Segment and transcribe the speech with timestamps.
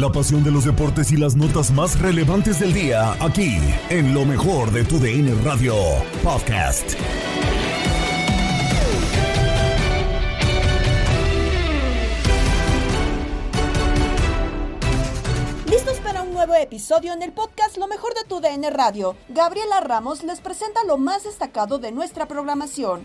[0.00, 3.58] La pasión de los deportes y las notas más relevantes del día, aquí,
[3.90, 5.74] en lo mejor de tu DN Radio
[6.24, 6.94] Podcast.
[15.68, 19.16] ¿Listos para un nuevo episodio en el podcast Lo mejor de tu DN Radio?
[19.28, 23.04] Gabriela Ramos les presenta lo más destacado de nuestra programación.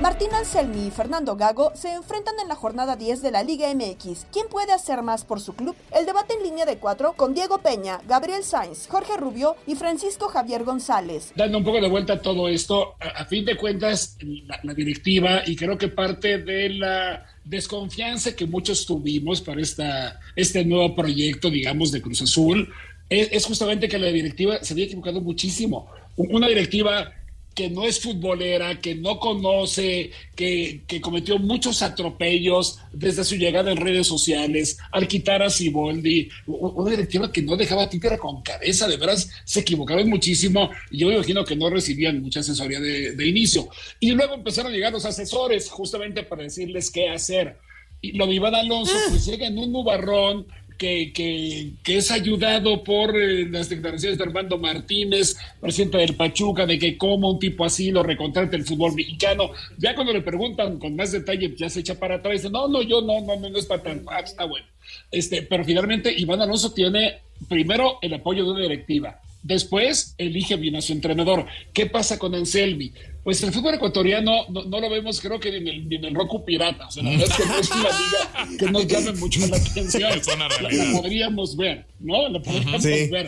[0.00, 4.26] Martín Anselmi y Fernando Gago se enfrentan en la jornada 10 de la Liga MX.
[4.32, 5.74] ¿Quién puede hacer más por su club?
[5.92, 10.28] El debate en línea de cuatro con Diego Peña, Gabriel Sainz, Jorge Rubio y Francisco
[10.28, 11.32] Javier González.
[11.34, 14.16] Dando un poco de vuelta a todo esto, a, fin de cuentas,
[14.62, 20.64] la, directiva y creo que parte de la desconfianza que muchos tuvimos para esta, este
[20.64, 22.72] nuevo proyecto, digamos, de Cruz Azul,
[23.10, 25.90] es justamente que la directiva se había equivocado muchísimo.
[26.14, 27.12] Una directiva
[27.58, 33.72] que no es futbolera, que no conoce, que, que, cometió muchos atropellos desde su llegada
[33.72, 38.86] en redes sociales, al quitar a Siboldi, una directiva que no dejaba títere con cabeza,
[38.86, 43.26] de veras se equivocaron muchísimo yo me imagino que no recibían mucha asesoría de, de
[43.26, 43.68] inicio.
[43.98, 47.56] Y luego empezaron a llegar los asesores justamente para decirles qué hacer.
[48.00, 50.46] Y lo de Iván Alonso, pues llega en un nubarrón,
[50.78, 56.78] que, que, es ayudado por eh, las declaraciones de Armando Martínez, presidente del Pachuca, de
[56.78, 59.50] que como un tipo así lo recontrata el fútbol mexicano.
[59.76, 62.68] Ya cuando le preguntan con más detalle, ya se echa para atrás y dice, no,
[62.68, 64.10] no, yo no, no, no, es para tanto.
[64.10, 64.66] Ah, está bueno.
[65.10, 67.18] Este, pero finalmente Iván Alonso tiene
[67.48, 69.20] primero el apoyo de una directiva.
[69.42, 71.46] Después elige bien a su entrenador.
[71.72, 72.92] ¿Qué pasa con Anselmi?
[73.28, 76.04] Pues el fútbol ecuatoriano no, no lo vemos, creo que ni en el, ni en
[76.06, 76.86] el Roku Pirata.
[76.86, 79.56] O sea, la verdad es que no es una liga que nos llame mucho la
[79.58, 80.10] atención.
[80.38, 82.26] La, la, podríamos ver, ¿no?
[82.30, 83.10] La podríamos sí.
[83.10, 83.26] ver.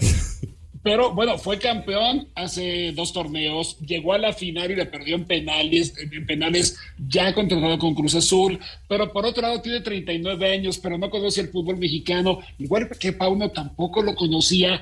[0.83, 5.27] Pero bueno, fue campeón hace dos torneos, llegó a la final y le perdió en
[5.27, 8.59] penales, en penales ya contratado con Cruz Azul,
[8.89, 13.12] pero por otro lado tiene 39 años, pero no conoce el fútbol mexicano, igual que
[13.12, 14.81] Pauno tampoco lo conocía,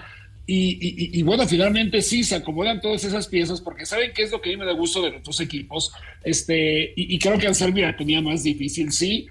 [0.51, 4.33] y, y, y, bueno, finalmente sí se acomodan todas esas piezas porque saben qué es
[4.33, 5.93] lo que a mí me da gusto de los dos equipos.
[6.25, 9.27] Este, y, y creo que Anselmi la tenía más difícil, sí,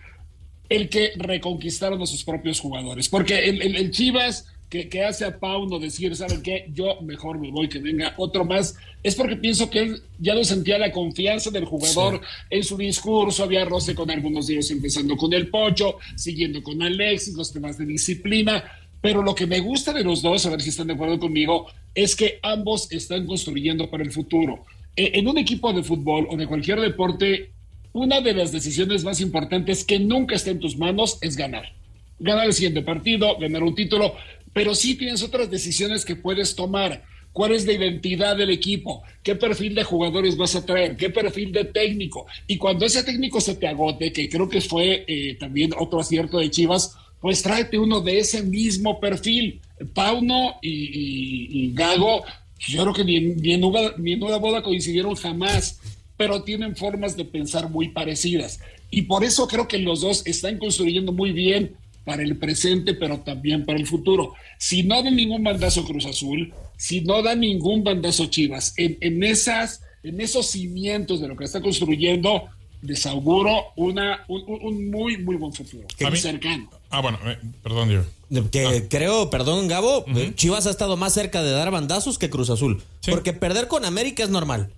[0.70, 3.10] el que reconquistaron a sus propios jugadores.
[3.10, 6.70] Porque el, el, el Chivas que, que, hace a Pauno decir, ¿saben qué?
[6.72, 8.76] Yo mejor me voy, que venga otro más.
[9.02, 12.28] Es porque pienso que él ya no sentía la confianza del jugador sí.
[12.52, 16.80] en su discurso, había roce con algunos de ellos, empezando con el Pocho, siguiendo con
[16.80, 18.64] Alexis, los temas de disciplina
[19.02, 21.68] pero lo que me gusta de los dos, a ver si están de acuerdo conmigo,
[21.94, 24.66] es que ambos están construyendo para el futuro.
[24.96, 27.52] En un equipo de fútbol o de cualquier deporte,
[27.94, 31.74] una de las decisiones más importantes que nunca está en tus manos es ganar.
[32.20, 34.16] Ganar el siguiente partido, ganar un título,
[34.54, 37.04] pero sí tienes otras decisiones que puedes tomar.
[37.32, 41.52] cuál es la identidad del equipo, qué perfil de jugadores vas a traer, qué perfil
[41.52, 42.26] de técnico.
[42.48, 46.40] Y cuando ese técnico se te agote, que creo que fue eh, también otro acierto
[46.40, 49.62] de Chivas, pues tráete uno de ese mismo perfil.
[49.94, 52.24] Pauno y, Gago,
[52.60, 55.80] yo creo que ni en, una, ni en una boda coincidieron jamás,
[56.16, 58.60] pero tienen formas de pensar muy parecidas.
[58.90, 61.76] Y por eso creo que los dos están construyendo muy bien
[62.06, 64.34] para el presente, pero también para el futuro.
[64.58, 69.82] Si no da ningún bandazo Cruz Azul, si no da ningún bandazo Chivas, en, esas,
[70.04, 72.46] en esos cimientos de lo que está construyendo,
[72.82, 75.86] les auguro una, un, muy, muy buen futuro.
[76.16, 76.70] cercano.
[76.90, 78.04] Ah, bueno, eh, perdón, Diego.
[78.52, 78.88] Que ah.
[78.90, 82.82] creo, perdón, Gabo, eh, Chivas ha estado más cerca de dar bandazos que Cruz Azul.
[83.10, 84.70] Porque perder con América es normal.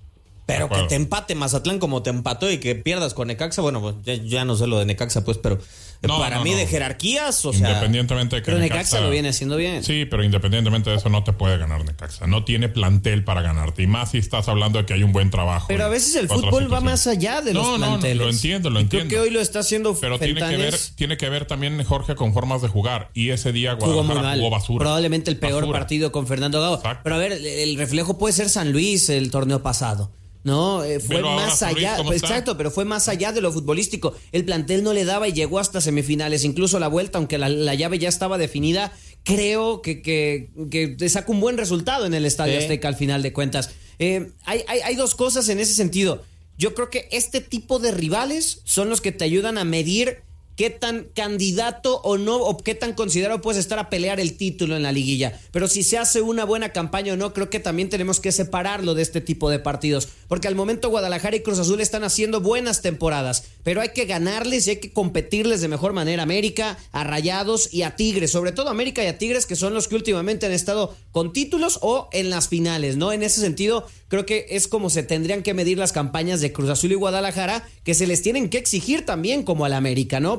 [0.45, 3.95] Pero que te empate Mazatlán como te empató y que pierdas con Necaxa, bueno, pues
[4.03, 5.59] ya, ya no sé lo de Necaxa, pues, pero
[6.07, 7.69] para mí de jerarquías, o sea.
[7.69, 9.83] Independientemente de que pero Necaxa, lo viene haciendo bien.
[9.83, 12.27] Sí, pero independientemente de eso no te puede ganar Necaxa.
[12.27, 13.83] No tiene plantel para ganarte.
[13.83, 15.67] Y más si estás hablando de que hay un buen trabajo.
[15.67, 18.17] Pero a veces el fútbol va más allá de los planteles.
[18.17, 19.09] No, lo entiendo, lo entiendo.
[19.09, 22.15] Creo que hoy lo está haciendo Pero tiene que, ver, tiene que ver también, Jorge,
[22.15, 23.09] con formas de jugar.
[23.13, 24.79] Y ese día Guadalajara jugó, basura.
[24.79, 26.81] Probablemente el peor partido con Fernando Gago.
[27.03, 30.11] Pero a ver, el reflejo puede ser San Luis el torneo pasado.
[30.43, 34.15] No, eh, fue más allá, exacto, pero fue más allá de lo futbolístico.
[34.31, 37.99] El plantel no le daba y llegó hasta semifinales, incluso la vuelta, aunque la, llave
[37.99, 38.93] ya estaba definida,
[39.23, 43.33] creo que, que, que saca un buen resultado en el Estadio Azteca al final de
[43.33, 43.71] cuentas.
[43.99, 46.23] Eh, hay, hay, hay dos cosas en ese sentido.
[46.57, 50.23] Yo creo que este tipo de rivales son los que te ayudan a medir
[50.59, 54.75] qué tan candidato o no, o qué tan considerado puedes estar a pelear el título
[54.75, 55.39] en la liguilla.
[55.53, 58.93] Pero si se hace una buena campaña o no, creo que también tenemos que separarlo
[58.93, 60.09] de este tipo de partidos.
[60.27, 64.67] Porque al momento Guadalajara y Cruz Azul están haciendo buenas temporadas, pero hay que ganarles
[64.67, 66.23] y hay que competirles de mejor manera.
[66.23, 69.87] América, a Rayados y a Tigres, sobre todo América y a Tigres, que son los
[69.87, 73.13] que últimamente han estado con títulos o en las finales, ¿no?
[73.13, 76.69] En ese sentido, creo que es como se tendrían que medir las campañas de Cruz
[76.69, 80.37] Azul y Guadalajara, que se les tienen que exigir también como al América, ¿no?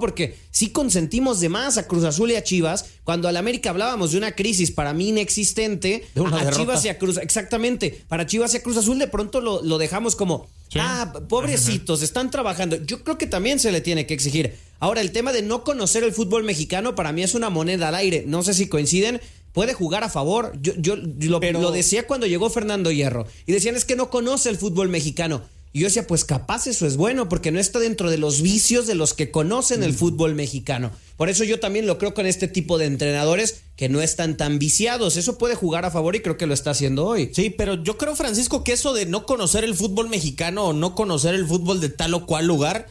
[0.50, 4.18] Si consentimos de más a Cruz Azul y a Chivas, cuando al América hablábamos de
[4.18, 8.62] una crisis para mí inexistente, a Chivas y a Cruz, exactamente, para Chivas y a
[8.62, 12.76] Cruz Azul de pronto lo, lo dejamos como, ah, pobrecitos, están trabajando.
[12.76, 14.54] Yo creo que también se le tiene que exigir.
[14.78, 17.94] Ahora, el tema de no conocer el fútbol mexicano para mí es una moneda al
[17.94, 18.24] aire.
[18.26, 19.20] No sé si coinciden,
[19.52, 20.52] puede jugar a favor.
[20.60, 23.26] Yo, yo lo, lo, decía cuando llegó Fernando Hierro.
[23.46, 25.42] Y decían es que no conoce el fútbol mexicano.
[25.72, 28.88] Y yo decía, pues capaz eso es bueno, porque no está dentro de los vicios
[28.88, 29.96] de los que conocen el mm.
[29.96, 30.90] fútbol mexicano.
[31.16, 34.58] Por eso yo también lo creo con este tipo de entrenadores que no están tan
[34.58, 35.16] viciados.
[35.16, 37.30] Eso puede jugar a favor y creo que lo está haciendo hoy.
[37.32, 40.96] Sí, pero yo creo, Francisco, que eso de no conocer el fútbol mexicano o no
[40.96, 42.88] conocer el fútbol de tal o cual lugar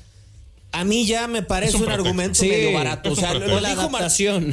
[0.72, 3.12] a mí ya me parece un, argumento medio barato.
[3.12, 3.90] O sea, lo, dijo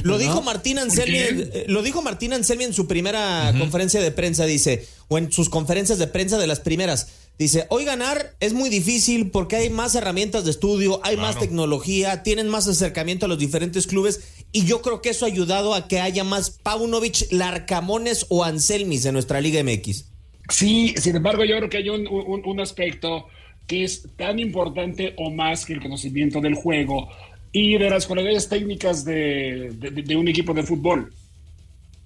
[0.02, 4.46] lo, dijo Martín Anselmi, eh, lo dijo Martín Anselmi en su primera conferencia de prensa,
[4.46, 7.08] dice, o en sus conferencias de prensa de las primeras.
[7.38, 12.22] Dice, hoy ganar es muy difícil porque hay más herramientas de estudio, hay más tecnología,
[12.22, 15.86] tienen más acercamiento a los diferentes clubes y yo creo que eso ha ayudado a
[15.86, 20.06] que haya más Paunovic, Larcamones o Anselmis en nuestra Liga MX.
[20.48, 23.26] Sí, sin embargo yo creo que hay un, un aspecto
[23.66, 27.08] que es tan importante o más que el conocimiento del juego
[27.52, 31.12] y de las cualidades técnicas de, un equipo de fútbol.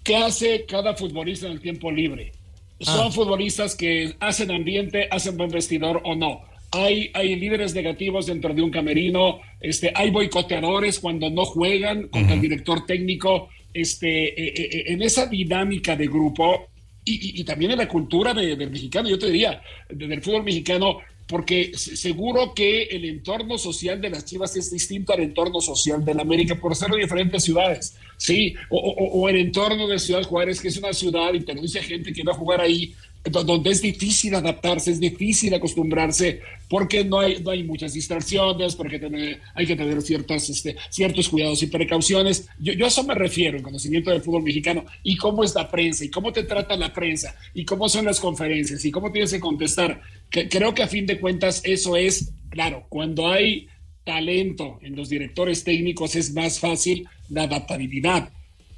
[0.03, 2.33] ¿Qué hace cada futbolista en el tiempo libre?
[2.81, 3.11] Son ah.
[3.11, 6.43] futbolistas que hacen ambiente, hacen buen vestidor o no.
[6.73, 12.35] Hay, hay líderes negativos dentro de un camerino, este, hay boicoteadores cuando no juegan contra
[12.35, 13.49] el director técnico.
[13.73, 16.69] Este, eh, eh, eh, en esa dinámica de grupo
[17.05, 20.99] y, también en la cultura del mexicano, yo te diría, del fútbol mexicano,
[21.31, 26.15] porque seguro que el entorno social de las Chivas es distinto al entorno social de
[26.15, 28.55] la América por ser diferentes ciudades, ¿sí?
[28.69, 32.13] O, el entorno de Ciudad Juárez, que es una ciudad y te lo dice gente
[32.13, 37.43] que va a jugar ahí, donde es difícil adaptarse, es difícil acostumbrarse, porque no hay,
[37.43, 42.49] no hay muchas distracciones, porque hay que tener ciertos, este, ciertos cuidados y precauciones.
[42.59, 45.71] Yo, yo a eso me refiero, el conocimiento del fútbol mexicano, y cómo es la
[45.71, 49.33] prensa, y cómo te trata la prensa, y cómo son las conferencias, y cómo tienes
[49.33, 50.00] que contestar.
[50.31, 53.69] Que, creo que a fin de cuentas eso es, claro, cuando hay
[54.05, 58.31] talento en los directores técnicos es más fácil la adaptabilidad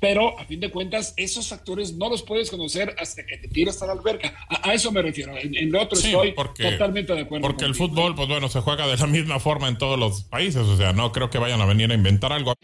[0.03, 3.81] pero a fin de cuentas esos factores no los puedes conocer hasta que te tiras
[3.83, 4.35] a la alberca.
[4.49, 5.33] A, eso me refiero.
[5.41, 7.47] En, lo otro estoy totalmente de acuerdo.
[7.47, 10.63] Porque el fútbol, pues bueno, se juega de la misma forma en todos los países.
[10.63, 12.55] O sea, no creo que vayan a venir a inventar algo.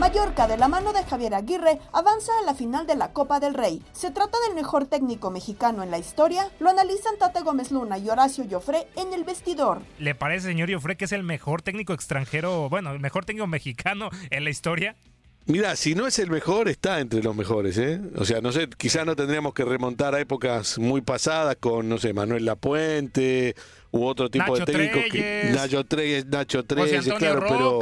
[0.00, 3.52] Mallorca, de la mano de Javier Aguirre, avanza a la final de la Copa del
[3.52, 3.82] Rey.
[3.92, 6.48] ¿Se trata del mejor técnico mexicano en la historia?
[6.58, 9.82] Lo analizan Tate Gómez Luna y Horacio Joffre en el vestidor.
[9.98, 14.08] ¿Le parece, señor Joffre, que es el mejor técnico extranjero, bueno, el mejor técnico mexicano
[14.30, 14.96] en la historia?
[15.44, 18.00] Mira, si no es el mejor, está entre los mejores, ¿eh?
[18.16, 21.98] O sea, no sé, quizás no tendríamos que remontar a épocas muy pasadas con, no
[21.98, 23.54] sé, Manuel Lapuente
[23.90, 25.02] u otro tipo de técnicos.
[25.12, 27.80] Que, Nacho Treyes, Nacho Treyes, claro, pero,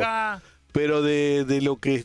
[0.78, 2.04] pero de, de lo que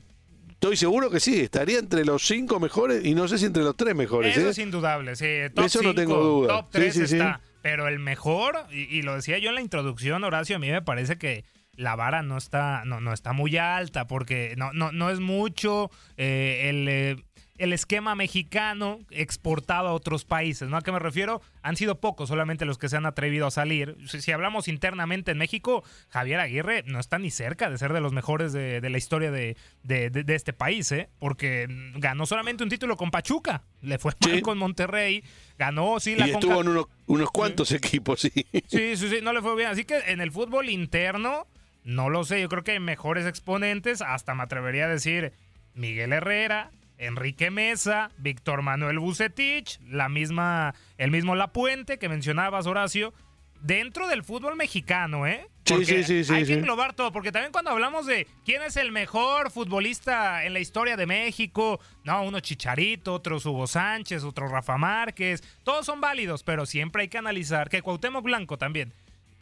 [0.49, 3.75] Estoy seguro que sí, estaría entre los cinco mejores y no sé si entre los
[3.77, 4.35] tres mejores.
[4.35, 4.49] Eso ¿eh?
[4.49, 5.27] es indudable, sí.
[5.57, 6.47] Eso no tengo duda.
[6.47, 7.41] Top 3 está.
[7.61, 11.17] Pero el mejor, y, lo decía yo en la introducción, Horacio, a mí me parece
[11.17, 11.43] que
[11.75, 15.91] la vara no está, no, no está muy alta, porque no, no, no es mucho
[16.15, 17.15] eh, el, eh,
[17.57, 20.69] el esquema mexicano exportado a otros países.
[20.69, 20.77] ¿no?
[20.77, 21.41] ¿A qué me refiero?
[21.61, 23.95] Han sido pocos solamente los que se han atrevido a salir.
[24.07, 28.11] Si, hablamos internamente en México, Javier Aguirre no está ni cerca de ser de los
[28.11, 31.09] mejores de, la historia de, de, este país, ¿eh?
[31.19, 35.23] porque ganó solamente un título con Pachuca, le fue mal con Monterrey,
[35.57, 38.31] ganó, sí, la Y estuvo en unos, unos cuantos equipos, sí.
[38.67, 39.69] Sí, sí, sí, no le fue bien.
[39.69, 41.47] Así que en el fútbol interno,
[41.83, 45.33] no lo sé, yo creo que hay mejores exponentes, hasta me atrevería a decir
[45.75, 53.13] Miguel Herrera, Enrique Mesa, Víctor Manuel Bucetich, la misma, el mismo Lapuente que mencionabas, Horacio,
[53.61, 55.47] dentro del fútbol mexicano, ¿eh?
[55.65, 58.91] sí, sí, sí, hay que englobar todo, porque también cuando hablamos de quién es el
[58.91, 64.77] mejor futbolista en la historia de México, no, uno Chicharito, otro Hugo Sánchez, otro Rafa
[64.77, 68.91] Márquez, todos son válidos, pero siempre hay que analizar que Cuauhtémoc Blanco también,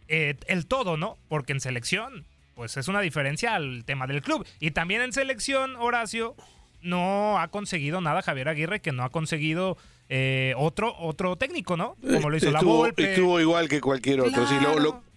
[0.08, 1.18] eh, el todo, ¿no?
[1.28, 4.46] Porque en selección, pues es una diferencia al tema del club.
[4.60, 6.36] Y también en selección, Horacio,
[6.82, 9.78] no ha conseguido nada Javier Aguirre que no ha conseguido
[10.10, 11.96] eh, otro otro técnico, ¿no?
[12.02, 13.12] Como lo hizo estuvo, la Volpe.
[13.12, 14.46] Estuvo igual que cualquier otro.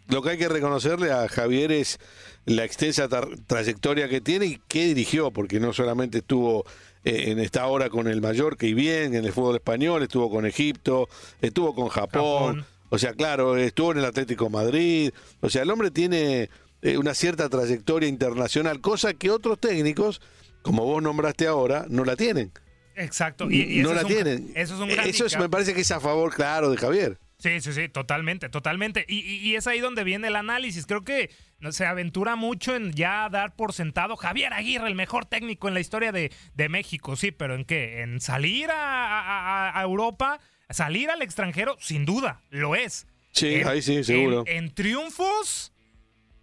[0.06, 1.98] lo, que hay que reconocerle a Javier es
[2.44, 3.08] la extensa
[3.46, 6.64] trayectoria que tiene y que dirigió, porque no solamente estuvo
[7.04, 10.46] eh, en esta hora con el Mallorca y bien, en el fútbol español, estuvo con
[10.46, 11.08] Egipto,
[11.40, 12.64] estuvo con Japón.
[12.90, 15.10] O sea, claro, estuvo en el Atlético Madrid.
[15.40, 16.48] O sea, el hombre tiene
[16.82, 20.20] eh, una cierta trayectoria internacional, cosa que otros técnicos
[20.64, 22.50] como vos nombraste ahora, no la tienen.
[22.96, 23.50] Exacto.
[23.50, 24.50] Y, no la tienen.
[24.54, 27.18] Eso es un Eso me parece que es a favor, claro, de Javier.
[27.38, 29.04] Sí, sí, sí, totalmente, totalmente.
[29.06, 30.86] Y, y, es ahí donde viene el análisis.
[30.86, 31.28] Creo que
[31.70, 35.80] se aventura mucho en ya dar por sentado Javier Aguirre, el mejor técnico en la
[35.80, 37.16] historia de, de México.
[37.16, 38.00] Sí, pero ¿en qué?
[38.00, 40.40] ¿En salir a, Europa?
[40.70, 41.76] ¿Salir al extranjero?
[41.80, 43.06] Sin duda, lo es.
[43.32, 44.44] Sí, ahí sí, seguro.
[44.46, 45.74] En, triunfos,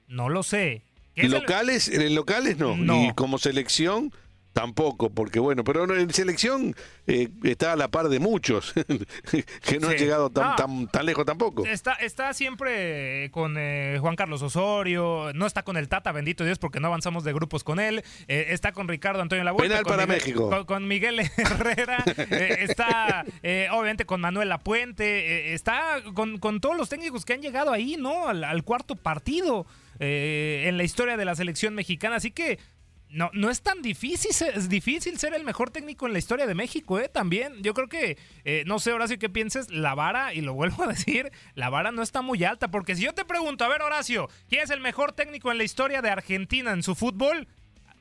[0.08, 0.84] no lo sé.
[1.30, 2.76] Locales, en locales no.
[3.04, 4.12] Y como selección,
[4.54, 6.76] Tampoco, porque bueno, pero en selección
[7.08, 8.74] eh, está a la par de muchos
[9.64, 11.66] que no han llegado tan, tan, tan, lejos tampoco.
[11.66, 16.60] Está, está siempre con eh, Juan Carlos Osorio, no está con el Tata, bendito Dios,
[16.60, 18.04] porque no avanzamos de grupos con él.
[18.28, 19.70] Eh, está con Ricardo Antonio Lavolpe.
[19.70, 20.66] Penal para México.
[20.66, 22.04] Con, Miguel Herrera,
[22.60, 23.24] está
[23.72, 28.28] obviamente con Manuel Lapuente, está con, con, todos los técnicos que han llegado ahí, ¿no?
[28.28, 29.66] Al, al cuarto partido.
[30.04, 32.16] En la historia de la selección mexicana.
[32.16, 32.60] Así que
[33.12, 36.56] no, no es tan difícil, es difícil ser el mejor técnico en la historia de
[36.56, 37.10] México, ¿eh?
[37.10, 40.84] También, yo creo que, eh, no sé, Horacio, qué pienses, la vara, y lo vuelvo
[40.84, 43.82] a decir, la vara no está muy alta, porque si yo te pregunto, a ver,
[43.82, 47.48] Horacio, ¿quién es el mejor técnico en la historia de Argentina en su fútbol?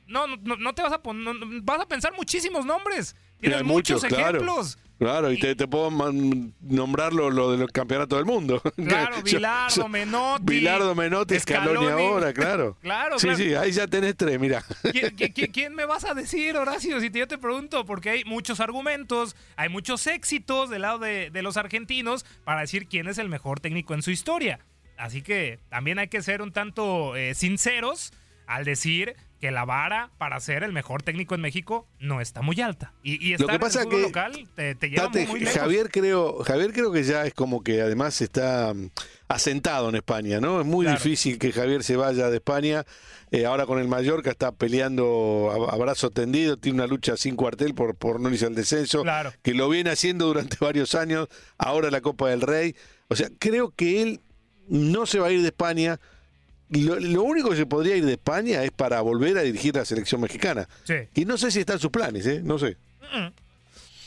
[0.07, 3.15] No, no, no te vas a poner, vas a pensar muchísimos nombres.
[3.41, 4.77] Tienes muchos, ejemplos.
[5.01, 5.89] Claro, y, te, puedo
[6.61, 8.61] nombrar lo, del campeonato del mundo.
[8.75, 10.43] Claro, Bilardo, Menotti.
[10.43, 12.77] Bilardo, Menotti, Scaloni, ahora, claro.
[12.81, 14.63] Claro, Sí, sí, ahí ya tenés tres, mira.
[15.53, 16.99] ¿Quién, me vas a decir, Horacio?
[16.99, 21.57] Si yo te pregunto, porque hay muchos argumentos, hay muchos éxitos del lado de, los
[21.57, 24.59] argentinos para decir quién es el mejor técnico en su historia.
[24.99, 28.13] Así que también hay que ser un tanto eh, sinceros
[28.45, 32.61] al decir que la vara para ser el mejor técnico en México no está muy
[32.61, 32.93] alta.
[33.01, 35.45] Y, estar Lo que pasa en el que local te, lleva muy.
[35.45, 38.91] Javier creo, Javier creo que ya es como que además está mm,
[39.27, 40.61] asentado en España, ¿no?
[40.61, 42.85] Es muy difícil que Javier se vaya de España.
[43.31, 47.73] Eh, ahora con el Mallorca está peleando a, brazo tendido, tiene una lucha sin cuartel
[47.73, 49.03] por, por no iniciar el descenso,
[49.41, 52.75] que lo viene haciendo durante varios años, ahora la Copa del Rey.
[53.07, 54.21] O sea, creo que él
[54.67, 55.99] no se va a ir de España
[56.71, 60.21] lo, único que se podría ir de España es para volver a dirigir la selección
[60.21, 60.67] mexicana.
[61.13, 62.41] Y no sé si están sus planes, ¿eh?
[62.43, 62.77] No sé.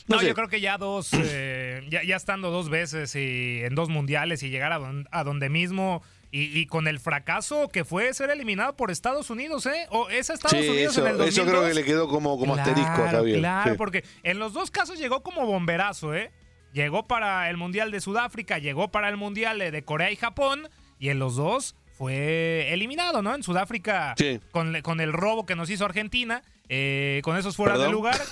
[0.07, 3.89] No, yo creo que ya dos, eh, ya, ya, estando dos veces y en dos
[3.89, 8.91] mundiales y llegar a, donde mismo y, con el fracaso que fue ser eliminado por
[8.91, 9.87] Estados Unidos, ¿eh?
[9.91, 11.29] O es Estados Unidos en el 2002.
[11.29, 13.39] Eso creo que le quedó como, como asterisco a Javier.
[13.39, 16.33] Claro, porque en los dos casos llegó como bomberazo, ¿eh?
[16.73, 20.69] Llegó para el Mundial de Sudáfrica, llegó para el Mundial de Corea y Japón,
[20.99, 23.35] y en los dos fue eliminado, ¿no?
[23.35, 24.15] En Sudáfrica
[24.51, 28.21] con, con, el robo que nos hizo Argentina eh, con esos fuera de lugar.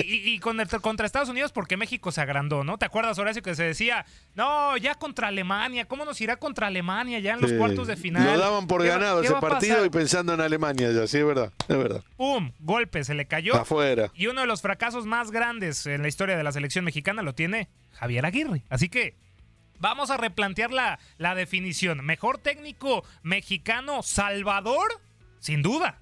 [0.00, 2.78] Y, con contra Estados Unidos porque México se agrandó, ¿no?
[2.78, 4.06] ¿Te acuerdas, Horacio, que se decía,
[4.36, 8.24] no, ya contra Alemania, ¿cómo nos irá contra Alemania ya en los cuartos de final?
[8.24, 11.76] Lo daban por ganado ese partido y pensando en Alemania ya, sí, es verdad, es
[11.76, 12.04] verdad.
[12.16, 12.52] ¡Pum!
[12.60, 13.56] Golpe, se le cayó.
[13.56, 14.12] Afuera.
[14.14, 17.34] Y uno de los fracasos más grandes en la historia de la selección mexicana lo
[17.34, 18.64] tiene Javier Aguirre.
[18.68, 19.16] Así que
[19.78, 22.04] vamos a replantear la, la definición.
[22.04, 25.00] Mejor técnico mexicano, Salvador,
[25.40, 26.00] sin duda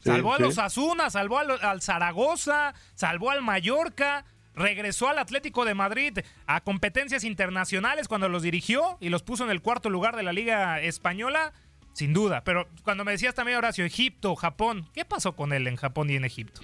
[0.00, 4.24] salvó a los Asuna, salvó al, Zaragoza, salvó al Mallorca,
[4.54, 9.50] regresó al Atlético de Madrid a competencias internacionales cuando los dirigió y los puso en
[9.50, 11.52] el cuarto lugar de la Liga Española.
[11.92, 15.76] Sin duda, pero cuando me decías también, Horacio, Egipto, Japón, ¿qué pasó con él en
[15.76, 16.60] Japón y en Egipto?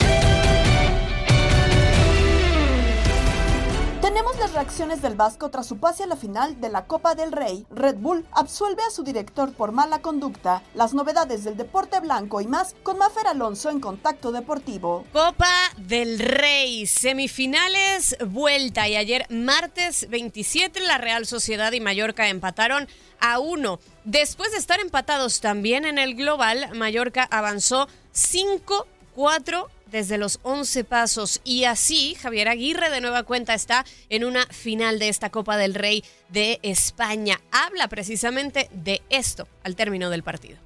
[4.11, 7.31] Tenemos las reacciones del Vasco tras su pase a la final de la Copa del
[7.31, 7.65] Rey.
[7.71, 10.65] Red Bull absuelve a su director por mala conducta.
[10.75, 15.07] Las novedades del deporte blanco y más con Mafer Alonso en Contacto Deportivo.
[15.13, 22.89] Copa del Rey, semifinales, vuelta y ayer martes 27 la Real Sociedad y Mallorca empataron
[23.21, 23.79] a uno.
[24.03, 31.41] Después de estar empatados también en el global, Mallorca avanzó 5-4 desde los 11 pasos.
[31.45, 35.75] Y así, Javier Aguirre de nueva cuenta está en una final de esta Copa del
[35.75, 37.41] Rey de España.
[37.51, 40.59] Habla precisamente de esto al término del partido.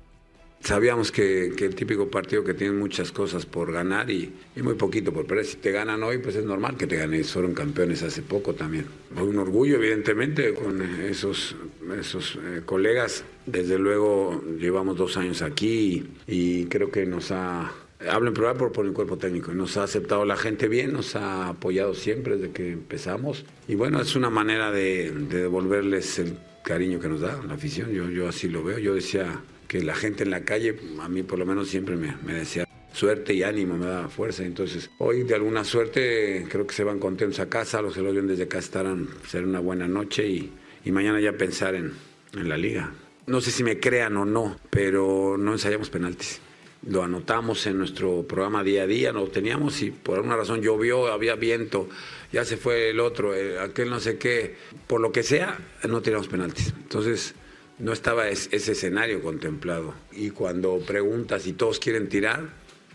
[0.64, 5.26] Sabíamos que, el típico partido que tiene muchas cosas por ganar y, muy poquito por
[5.26, 5.44] perder.
[5.44, 7.22] Si te ganan hoy, pues es normal que te ganen.
[7.22, 8.86] Fueron campeones hace poco también.
[9.14, 11.54] Fue un orgullo, evidentemente, con esos,
[12.00, 13.24] esos eh, colegas.
[13.44, 17.70] Desde luego, llevamos dos años aquí y creo que nos ha
[18.10, 19.52] Hablo en plural por, por el cuerpo técnico.
[19.54, 23.44] Nos ha aceptado la gente bien, nos ha apoyado siempre desde que empezamos.
[23.68, 27.90] Y bueno, es una manera de, devolverles el cariño que nos da la afición.
[27.92, 28.78] Yo, yo así lo veo.
[28.78, 32.16] Yo decía que la gente en la calle, a mí por lo menos siempre me,
[32.24, 34.44] me decía suerte y ánimo, me da fuerza.
[34.44, 38.12] Entonces, hoy de alguna suerte creo que se van contentos a casa, los que lo
[38.12, 40.52] desde acá estarán, ser una buena noche y,
[40.84, 41.92] y mañana ya pensar en,
[42.34, 42.92] en la liga.
[43.26, 46.40] No sé si me crean o no, pero no ensayamos penaltis
[46.86, 51.06] lo anotamos en nuestro programa día a día, lo teníamos y por alguna razón llovió,
[51.12, 51.88] había viento,
[52.32, 56.02] ya se fue el otro, eh, aquel no sé qué, por lo que sea, no
[56.02, 56.74] tiramos penaltis.
[56.82, 57.34] Entonces,
[57.78, 59.94] no estaba ese escenario contemplado.
[60.12, 62.48] Y cuando preguntas y todos quieren tirar,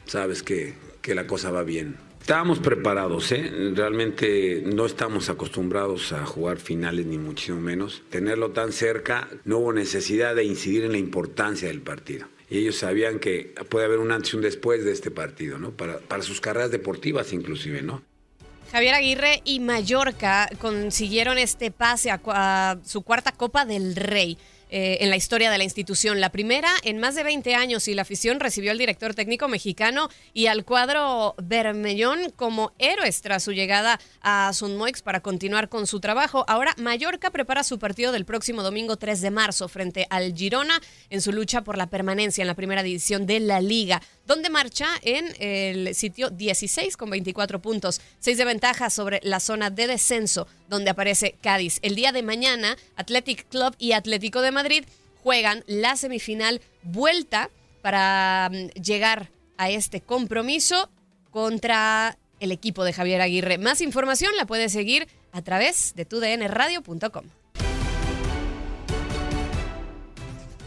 [0.06, 1.97] sabes que, que la cosa va bien.
[2.21, 3.71] Estábamos preparados, ¿eh?
[3.75, 8.04] realmente no estamos acostumbrados a jugar finales ni muchísimo menos.
[8.10, 12.77] Tenerlo tan cerca, no hubo necesidad de incidir en la importancia del partido y ellos
[12.77, 15.71] sabían que puede haber un antes y un después de este partido, ¿no?
[15.71, 18.01] Para, para sus carreras deportivas inclusive, ¿no?
[18.71, 24.38] Javier Aguirre y Mallorca consiguieron este pase a su cuarta Copa del Rey.
[24.71, 26.21] Eh, en la historia de la institución.
[26.21, 30.10] La primera en más de 20 años y la afición recibió al director técnico mexicano
[30.32, 35.99] y al cuadro Bermellón como héroes tras su llegada a Sunmoix para continuar con su
[35.99, 36.45] trabajo.
[36.47, 40.79] Ahora Mallorca prepara su partido del próximo domingo 3 de marzo frente al Girona
[41.10, 44.88] en su lucha por la permanencia en la primera división de la liga donde marcha
[45.02, 50.48] en el sitio 16 con 24 puntos, 6 de ventaja sobre la zona de descenso
[50.70, 51.80] donde aparece Cádiz.
[51.82, 54.86] El día de mañana, Athletic Club y Atlético de Madrid
[55.24, 57.50] juegan la semifinal vuelta
[57.82, 60.92] para mm, llegar a este compromiso
[61.32, 63.58] contra el equipo de Javier Aguirre.
[63.58, 67.26] Más información la puedes seguir a través de tudnradio.com.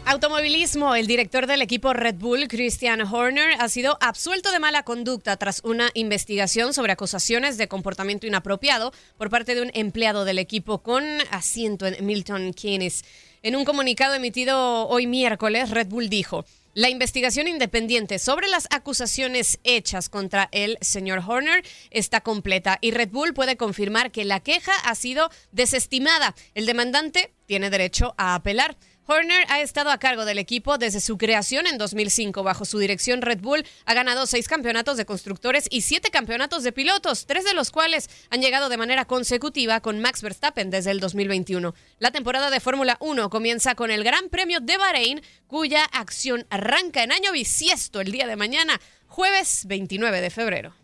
[0.05, 5.37] Automovilismo, el director del equipo Red Bull, Christian Horner, ha sido absuelto de mala conducta
[5.37, 10.83] tras una investigación sobre acusaciones de comportamiento inapropiado por parte de un empleado del equipo
[10.83, 13.05] con asiento en Milton Keynes.
[13.43, 19.59] En un comunicado emitido hoy miércoles, Red Bull dijo, la investigación independiente sobre las acusaciones
[19.63, 24.73] hechas contra el señor Horner está completa y Red Bull puede confirmar que la queja
[24.83, 26.33] ha sido desestimada.
[26.55, 28.75] El demandante tiene derecho a apelar.
[29.05, 32.41] Horner ha estado a cargo del equipo desde su creación en 2005.
[32.41, 36.71] Bajo su dirección, Red Bull ha ganado seis campeonatos de constructores y siete campeonatos de
[36.71, 41.01] pilotos, tres de los cuales han llegado de manera consecutiva con Max Verstappen desde el
[41.01, 41.75] 2021.
[41.99, 47.03] La temporada de Fórmula 1 comienza con el Gran Premio de Bahrein, cuya acción arranca
[47.03, 50.82] en año bisiesto el día de mañana, jueves 29 de febrero.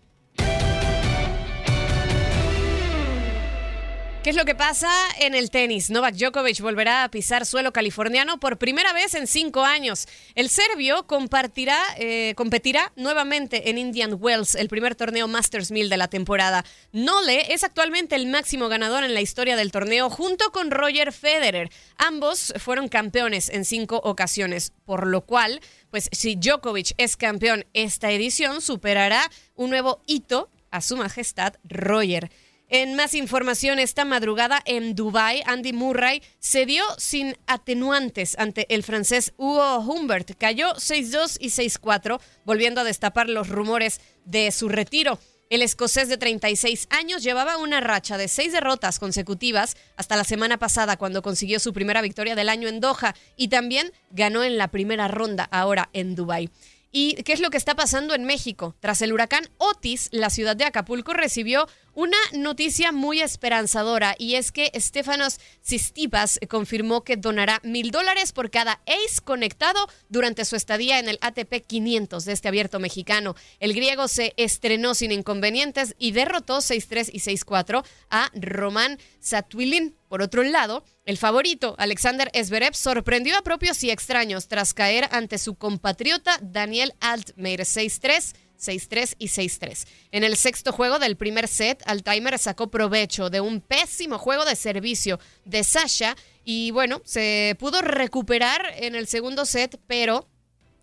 [4.24, 5.90] ¿Qué es lo que pasa en el tenis?
[5.90, 10.10] Novak Djokovic volverá a pisar suelo californiano por primera vez en cinco años.
[10.36, 15.96] El serbio compartirá, eh, competirá nuevamente en Indian Wells, el primer torneo Masters 1000 de
[15.96, 16.66] la temporada.
[16.92, 21.70] Nole es actualmente el máximo ganador en la historia del torneo junto con Roger Federer.
[21.96, 28.12] Ambos fueron campeones en cinco ocasiones, por lo cual, pues si Djokovic es campeón esta
[28.12, 32.30] edición, superará un nuevo hito a su majestad Roger.
[32.72, 38.84] En más información, esta madrugada en Dubai, Andy Murray se dio sin atenuantes ante el
[38.84, 40.38] francés Hugo Humbert.
[40.38, 45.18] Cayó 6-2 y 6-4, volviendo a destapar los rumores de su retiro.
[45.50, 50.60] El escocés de 36 años llevaba una racha de seis derrotas consecutivas hasta la semana
[50.60, 54.68] pasada cuando consiguió su primera victoria del año en Doha y también ganó en la
[54.68, 56.52] primera ronda ahora en Dubai.
[56.92, 58.76] ¿Y qué es lo que está pasando en México?
[58.80, 64.52] Tras el huracán Otis, la ciudad de Acapulco recibió una noticia muy esperanzadora y es
[64.52, 70.98] que Estefanos Sistipas confirmó que donará mil dólares por cada ace conectado durante su estadía
[70.98, 73.36] en el ATP 500 de este abierto mexicano.
[73.60, 79.99] El griego se estrenó sin inconvenientes y derrotó 6-3 y 6-4 a Román Satwilin.
[80.10, 85.38] Por otro lado, el favorito, Alexander Zverev, sorprendió a propios y extraños tras caer ante
[85.38, 88.36] su compatriota Daniel Altmaier 6-3.
[88.60, 89.88] 6-3 y 6-3.
[90.12, 94.58] En el sexto juego del primer set, Altimer sacó provecho de un pésimo juego de
[94.58, 100.28] servicio de Sasha y bueno, se pudo recuperar en el segundo set, pero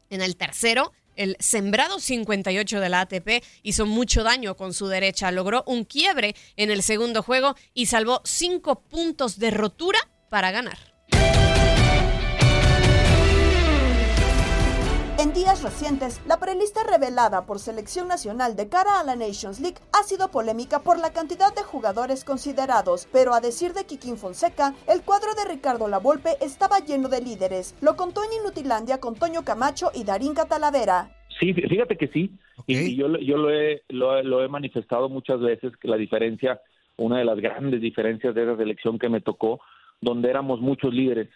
[0.09, 5.31] en el tercero el sembrado 58 de la ATP hizo mucho daño con su derecha,
[5.31, 9.98] logró un quiebre en el segundo juego y salvó cinco puntos de rotura
[10.29, 10.96] para ganar.
[15.18, 19.79] En días recientes, la prelista revelada por Selección Nacional de cara a la Nations League
[19.98, 24.74] ha sido polémica por la cantidad de jugadores considerados, pero a decir de Kikín Fonseca,
[24.87, 27.74] el cuadro de Ricardo Lavolpe estaba lleno de líderes.
[27.81, 31.09] Lo contó en Inutilandia con Toño Camacho y Darín Catalavera.
[31.40, 32.33] Sí, fíjate que sí.
[32.66, 36.61] Y yo, yo lo, he, lo, he manifestado muchas veces, que la diferencia,
[36.98, 39.61] una de las grandes diferencias de esa selección que me tocó,
[40.02, 41.31] donde éramos muchos líderes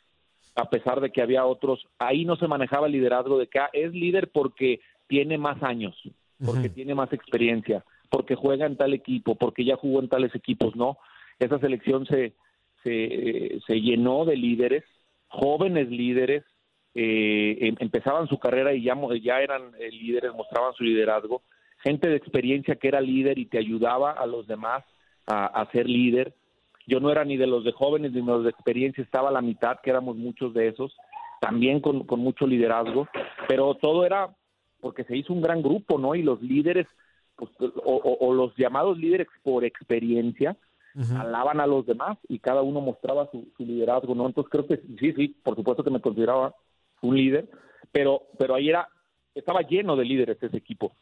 [0.54, 3.92] a pesar de que había otros, ahí no se manejaba el liderazgo de que es
[3.92, 5.96] líder porque tiene más años,
[6.44, 10.76] porque tiene más experiencia, porque juega en tal equipo, porque ya jugó en tales equipos,
[10.76, 10.98] no.
[11.38, 12.34] Esa selección se,
[12.82, 14.84] se, se llenó de líderes,
[15.28, 16.44] jóvenes líderes,
[16.94, 21.42] eh, em, empezaban su carrera y ya, ya eran eh, líderes, mostraban su liderazgo,
[21.82, 24.84] gente de experiencia que era líder y te ayudaba a los demás
[25.26, 26.34] a, a ser líder,
[26.86, 29.32] yo no era ni de los de jóvenes ni de los de experiencia, estaba a
[29.32, 30.96] la mitad, que éramos muchos de esos,
[31.40, 33.08] también con, mucho liderazgo,
[33.48, 34.34] pero todo era
[34.80, 36.14] porque se hizo un gran grupo, ¿no?
[36.14, 36.86] Y los líderes,
[37.36, 37.50] pues,
[37.84, 40.56] o, los llamados líderes por experiencia,
[41.16, 44.26] alaban a los demás y cada uno mostraba su, liderazgo, ¿no?
[44.26, 46.54] Entonces creo que sí, sí, por supuesto que me consideraba
[47.00, 47.48] un líder,
[47.92, 48.88] pero, pero ahí era,
[49.34, 50.92] estaba lleno de líderes ese equipo.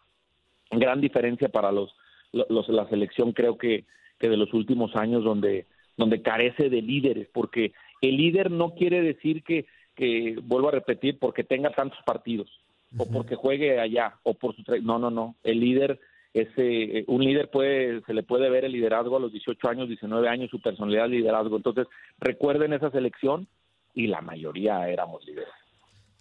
[0.71, 1.95] Gran diferencia para los,
[2.33, 3.85] los la selección creo que,
[4.19, 5.67] que de los últimos años donde
[5.99, 11.19] donde carece de líderes, porque el líder no quiere decir que, que vuelvo a repetir,
[11.19, 12.49] porque tenga tantos partidos,
[12.97, 14.63] o porque juegue allá, o por su...
[14.81, 16.01] No, no, no, el líder
[16.33, 19.89] es, eh, un líder puede, se le puede ver el liderazgo a los 18 años,
[19.89, 21.57] 19 años, su personalidad de liderazgo.
[21.57, 21.89] Entonces,
[22.21, 23.49] recuerden esa selección
[23.93, 25.53] y la mayoría éramos líderes.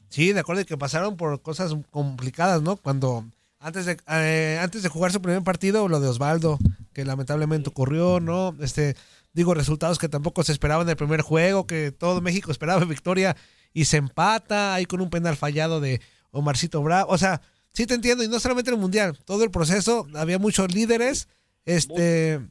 [0.10, 2.78] Sí, de acuerdo que pasaron por cosas complicadas, ¿no?
[2.78, 3.26] Cuando
[3.60, 6.60] antes de eh, antes de jugar su primer partido, lo de Osvaldo,
[6.94, 8.56] que lamentablemente ocurrió, ¿no?
[8.60, 8.96] Este
[9.34, 13.38] digo, resultados que tampoco se esperaban en el primer juego, que todo México esperaba victoria
[13.74, 17.12] y se empata ahí con un penal fallado de Omarcito Bravo.
[17.12, 17.42] O sea,
[17.72, 21.28] sí te entiendo, y no solamente el Mundial, todo el proceso, había muchos líderes,
[21.66, 22.42] este,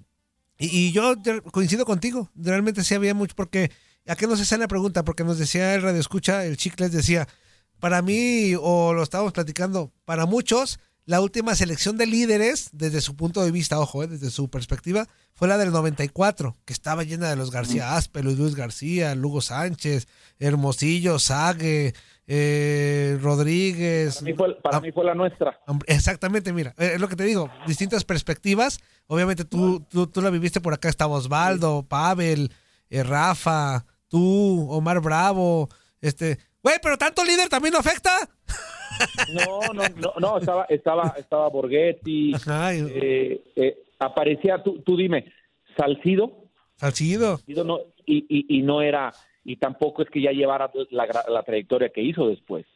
[0.59, 1.15] y, yo
[1.51, 3.73] coincido contigo, realmente sí había mucho, porque,
[4.07, 5.05] ¿a qué nos hace la pregunta?
[5.05, 7.27] Porque nos decía el radio escucha, el Chicles decía,
[7.81, 13.15] para mí, o lo estábamos platicando, para muchos, la última selección de líderes, desde su
[13.15, 17.31] punto de vista, ojo, eh, desde su perspectiva, fue la del 94, que estaba llena
[17.31, 20.09] de los García Aspe, Luis García, Lugo Sánchez,
[20.41, 21.95] Hermosillo, Sague,
[22.27, 24.21] eh, Rodríguez.
[24.63, 25.61] Para, mí fue, la nuestra.
[25.87, 28.81] Exactamente, mira, eh, es lo que te digo, distintas perspectivas.
[29.07, 32.51] Obviamente tú, tú, tú la viviste por acá, estaba Osvaldo, Pavel,
[32.91, 35.69] Rafa, tú, Omar Bravo,
[36.01, 36.39] este...
[36.67, 38.11] Güey, pero tanto líder también no afecta.
[39.33, 45.33] No, no, no, no, estaba, estaba, estaba Borghetti, eh, eh, aparecía, tú, tú dime,
[45.77, 46.33] Salcido.
[46.75, 47.39] Salcido.
[47.65, 49.13] no, y, y, no era,
[49.45, 52.67] y tampoco es que ya llevara la, la trayectoria que hizo después.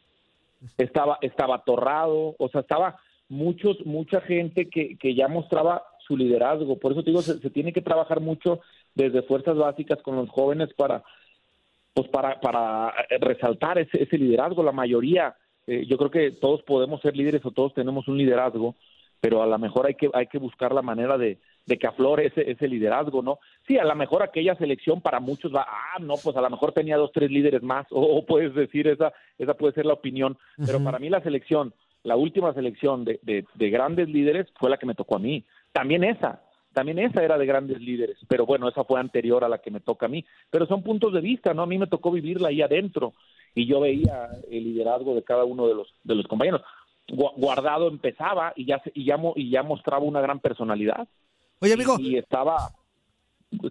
[0.77, 6.79] Estaba, estaba Torrado, o sea, estaba muchos, mucha gente que, que ya mostraba su liderazgo.
[6.79, 8.61] Por eso digo, se, tiene que trabajar mucho
[8.95, 11.03] desde fuerzas básicas con los jóvenes para,
[11.93, 14.63] pues para, para resaltar ese, ese liderazgo.
[14.63, 15.35] La mayoría,
[15.67, 18.75] eh, yo creo que todos podemos ser líderes o todos tenemos un liderazgo,
[19.19, 22.27] pero a lo mejor hay que, hay que buscar la manera de, de que aflore
[22.27, 23.39] ese, ese liderazgo, ¿no?
[23.67, 26.71] Sí, a lo mejor aquella selección para muchos va, ah, no, pues a lo mejor
[26.71, 30.83] tenía dos, tres líderes más, o, puedes decir, esa, esa puede ser la opinión, pero
[30.83, 31.73] para mí la selección,
[32.03, 35.45] la última selección de, de, de, grandes líderes fue la que me tocó a mí,
[35.71, 36.41] también esa,
[36.73, 39.79] también esa era de grandes líderes, pero bueno, esa fue anterior a la que me
[39.79, 41.63] toca a mí, pero son puntos de vista, ¿no?
[41.63, 43.13] A mí me tocó vivirla ahí adentro
[43.53, 46.61] y yo veía el liderazgo de cada uno de los, de los compañeros.
[47.07, 51.07] Guardado empezaba y ya, y ya, y ya mostraba una gran personalidad.
[51.59, 51.97] Oye, amigo.
[51.99, 52.71] Y, estaba.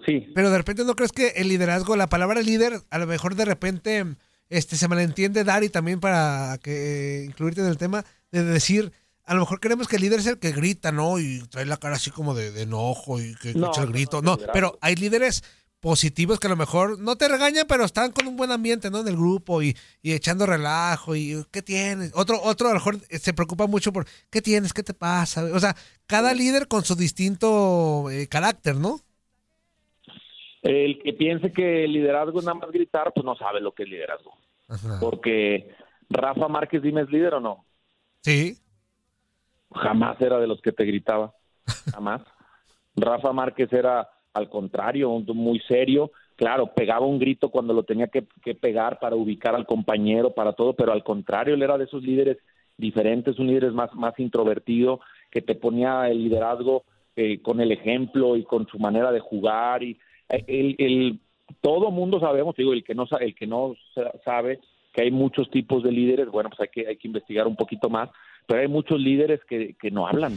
[0.05, 0.29] Sí.
[0.35, 3.47] Pero de repente no crees que el liderazgo, la palabra líder, a lo mejor de
[3.47, 4.05] repente
[4.51, 8.93] este se malentiende dar y también para que incluirte en el tema de decir,
[9.31, 11.21] a lo mejor queremos que el líder sea el que grita, ¿no?
[11.21, 14.23] Y trae la cara así como de, enojo y que escucha el grito.
[14.23, 15.45] No, pero hay líderes
[15.79, 19.03] positivos que a lo mejor no te regañan, pero están con un buen ambiente, ¿no?
[19.03, 22.11] En el grupo y, echando relajo y ¿qué tienes?
[22.17, 24.73] Otro, otro a lo mejor se preocupa mucho por ¿qué tienes?
[24.73, 25.45] ¿Qué te pasa?
[25.55, 25.77] O sea,
[26.09, 28.99] cada líder con su distinto eh, carácter, ¿no?
[30.63, 33.85] El que piense que el liderazgo es nada más gritar, pues no sabe lo que
[33.85, 34.37] es liderazgo.
[35.01, 35.71] Porque
[36.09, 37.65] Rafa Márquez, dime, ¿es líder o no?
[38.23, 38.59] Sí.
[39.73, 41.33] Jamás era de los que te gritaba.
[41.93, 42.23] Jamás.
[42.97, 46.11] Rafa Márquez era al contrario, muy serio.
[46.37, 48.23] Claro, pegaba un grito cuando lo tenía que,
[48.55, 52.39] pegar para ubicar al compañero, para todo, pero al contrario, él era de esos líderes
[52.77, 58.37] diferentes, un líder más, más introvertido, que te ponía el liderazgo eh, con el ejemplo
[58.37, 59.83] y con su manera de jugar.
[59.83, 59.99] y
[60.31, 61.21] eh, el, el,
[61.61, 63.75] Todo mundo sabemos, digo, el que no, el que no
[64.25, 64.61] sabe
[64.95, 67.89] que hay muchos tipos de líderes, bueno, pues hay que, hay que investigar un poquito
[67.91, 68.09] más,
[68.51, 70.37] pero hay muchos líderes que, que no hablan.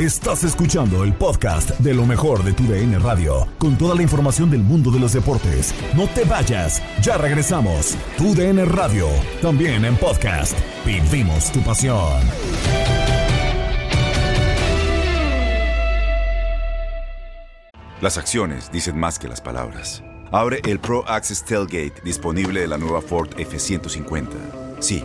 [0.00, 4.50] Estás escuchando el podcast de lo mejor de tu DN Radio, con toda la información
[4.50, 5.72] del mundo de los deportes.
[5.94, 7.96] No te vayas, ya regresamos.
[8.18, 9.06] Tu DN Radio,
[9.40, 10.58] también en podcast.
[10.84, 12.20] Vivimos tu pasión.
[18.00, 20.02] Las acciones dicen más que las palabras.
[20.32, 24.26] Abre el Pro Access Tailgate disponible de la nueva Ford F-150.
[24.80, 25.04] Sí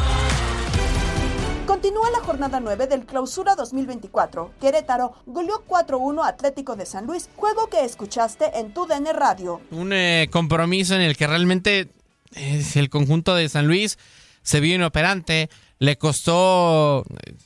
[1.71, 4.55] Continúa la jornada 9 del Clausura 2024.
[4.59, 9.61] Querétaro goleó 4-1 Atlético de San Luis, juego que escuchaste en tu DN Radio.
[9.71, 11.87] Un eh, compromiso en el que realmente
[12.33, 13.97] es el conjunto de San Luis
[14.41, 17.05] se vio inoperante, le costó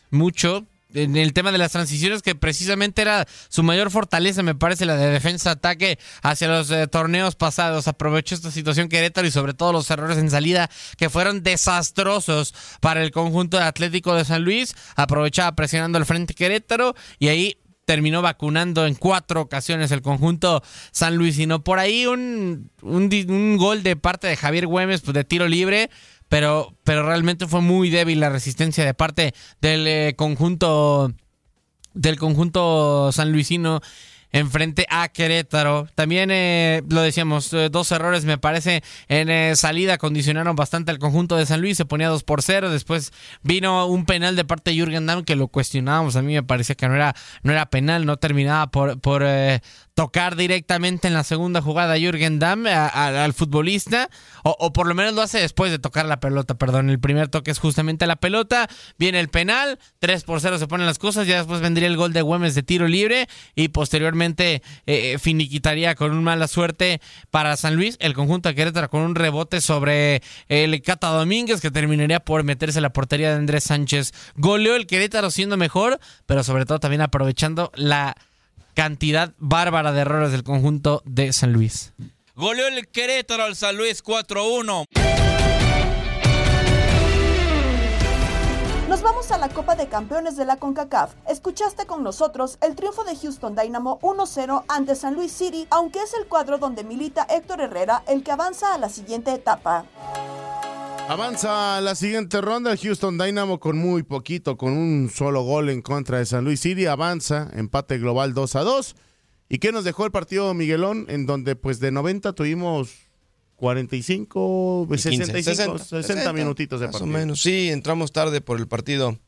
[0.09, 4.85] mucho, en el tema de las transiciones, que precisamente era su mayor fortaleza, me parece,
[4.85, 7.87] la de defensa-ataque hacia los eh, torneos pasados.
[7.87, 13.03] Aprovechó esta situación Querétaro y sobre todo los errores en salida que fueron desastrosos para
[13.03, 14.75] el conjunto de Atlético de San Luis.
[14.95, 21.15] Aprovechaba presionando al frente Querétaro y ahí terminó vacunando en cuatro ocasiones el conjunto San
[21.15, 21.37] Luis.
[21.47, 25.89] no por ahí un, un, gol de parte de Javier Güemes pues, de tiro libre
[26.29, 31.13] pero, pero realmente fue muy débil la resistencia de parte del eh, conjunto
[31.93, 33.81] del conjunto sanluisino
[34.31, 35.87] enfrente a Querétaro.
[35.95, 41.37] También eh, lo decíamos, eh, dos errores me parece en salida condicionaron bastante al conjunto
[41.37, 44.77] de San Luis, se ponía 2 por 0, después vino un penal de parte de
[44.77, 48.05] Jürgen Damm que lo cuestionábamos, a mí me parecía que no era, no era penal,
[48.05, 49.23] no terminaba por, por
[49.95, 54.09] tocar directamente en la segunda jugada Jürgen Damm al futbolista,
[54.43, 56.89] o, por lo menos lo hace después de tocar la pelota, perdón.
[56.89, 58.67] El primer toque es justamente la pelota,
[58.99, 62.11] viene el penal, 3 por 0 se ponen las cosas, ya después vendría el gol
[62.11, 66.99] de Güemes de tiro libre y posteriormente eh, eh, finiquitaría con una mala suerte
[67.31, 71.71] para San Luis, el conjunto de Querétaro con un rebote sobre el Cata Domínguez que
[71.71, 74.11] terminaría por meterse la portería de Andrés Sánchez.
[74.35, 78.17] Goleó el Querétaro siendo mejor, pero sobre todo también aprovechando la
[78.75, 81.93] cantidad bárbara de errores del conjunto de San Luis.
[82.35, 84.85] Goleó el Querétaro al San Luis 4-1.
[88.89, 91.15] Nos vamos a la Copa de Campeones de la CONCACAF.
[91.27, 96.13] Escuchaste con nosotros el triunfo de Houston Dynamo 1-0 ante San Luis City, aunque es
[96.13, 99.85] el cuadro donde milita Héctor Herrera el que avanza a la siguiente etapa.
[101.07, 105.83] Avanza la siguiente ronda el Houston Dynamo con muy poquito, con un solo gol en
[105.83, 106.87] contra de San Luis City.
[106.87, 108.95] Avanza, empate global 2 a 2.
[109.47, 111.05] ¿Y qué nos dejó el partido Miguelón?
[111.07, 112.89] En donde pues de 90 tuvimos
[113.57, 117.05] 45, 65, 60, minutitos de partido.
[117.05, 119.19] Más o menos, sí, entramos tarde por el partido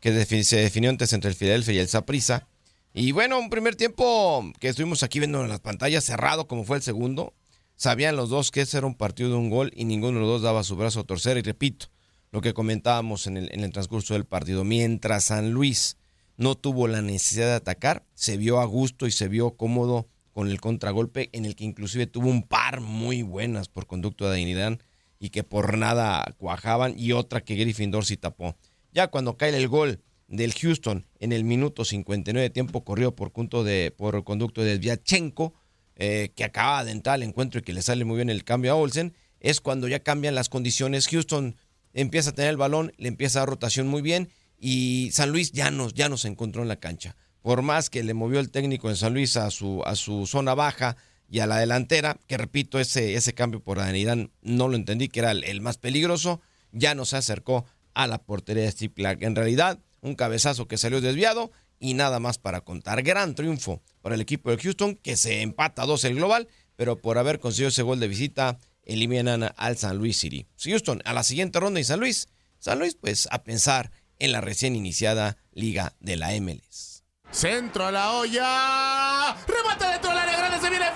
[0.00, 0.12] que
[0.44, 2.46] se definió antes entre el Filadelfia y el Saprissa.
[2.92, 6.76] Y bueno, un primer tiempo que estuvimos aquí viendo en las pantallas cerrado como fue
[6.76, 7.32] el segundo.
[7.76, 10.28] Sabían los dos que ese era un partido de un gol y ninguno de los
[10.28, 11.36] dos daba su brazo a torcer.
[11.36, 11.86] Y repito,
[12.30, 14.64] lo que comentábamos en el, en el transcurso del partido.
[14.64, 15.96] Mientras San Luis
[16.36, 20.50] no tuvo la necesidad de atacar, se vio a gusto y se vio cómodo con
[20.50, 24.78] el contragolpe, en el que inclusive tuvo un par muy buenas por conducto de dignidad
[25.20, 28.56] y que por nada cuajaban, y otra que Griffin Dorsey tapó.
[28.92, 33.30] Ya cuando cae el gol del Houston en el minuto 59 de tiempo corrió por,
[33.30, 35.54] punto de, por conducto de Viachenko,
[35.96, 38.72] eh, que acaba de entrar al encuentro y que le sale muy bien el cambio
[38.72, 41.08] a Olsen, es cuando ya cambian las condiciones.
[41.08, 41.56] Houston
[41.92, 45.52] empieza a tener el balón, le empieza a dar rotación muy bien y San Luis
[45.52, 48.96] ya nos, ya encontró en la cancha por más que le movió el técnico en
[48.96, 50.96] San Luis a su, a su zona baja
[51.28, 55.20] y a la delantera, que repito, ese, ese cambio por Adenidad no lo entendí, que
[55.20, 56.40] era el, más peligroso,
[56.72, 59.22] ya no se acercó a la portería de Steve Clark.
[59.24, 63.02] En realidad, un cabezazo que salió desviado y nada más para contar.
[63.02, 67.00] Gran triunfo para el equipo de Houston, que se empata a dos el global, pero
[67.00, 70.46] por haber conseguido ese gol de visita, eliminan al San Luis City.
[70.62, 72.28] Houston a la siguiente ronda y San Luis.
[72.58, 77.04] San Luis, pues a pensar en la recién iniciada Liga de la MLS.
[77.30, 79.36] Centro a la olla.
[79.46, 80.60] Remate dentro del área grande.
[80.60, 80.86] Se viene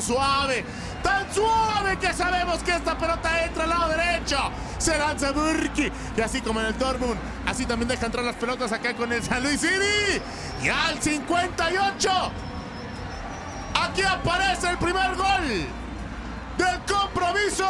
[0.00, 0.64] suave.
[1.02, 4.38] Tan suave que sabemos que esta pelota entra al lado derecho.
[4.78, 5.90] Se lanza Burki.
[6.16, 9.22] Y así como en el Dortmund, así también deja entrar las pelotas acá con el
[9.22, 10.20] San Luis City.
[10.62, 12.10] Y al 58.
[13.74, 15.66] Aquí aparece el primer gol
[16.56, 17.68] del compromiso.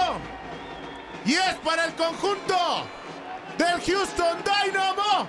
[1.24, 2.86] Y es para el conjunto
[3.58, 5.26] del Houston Dynamo.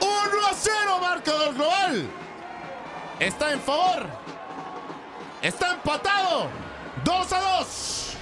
[0.00, 2.08] 1 a 0 marcador global
[3.20, 4.17] está en favor.
[5.88, 6.50] Empatado.
[7.02, 8.16] 2 a 2.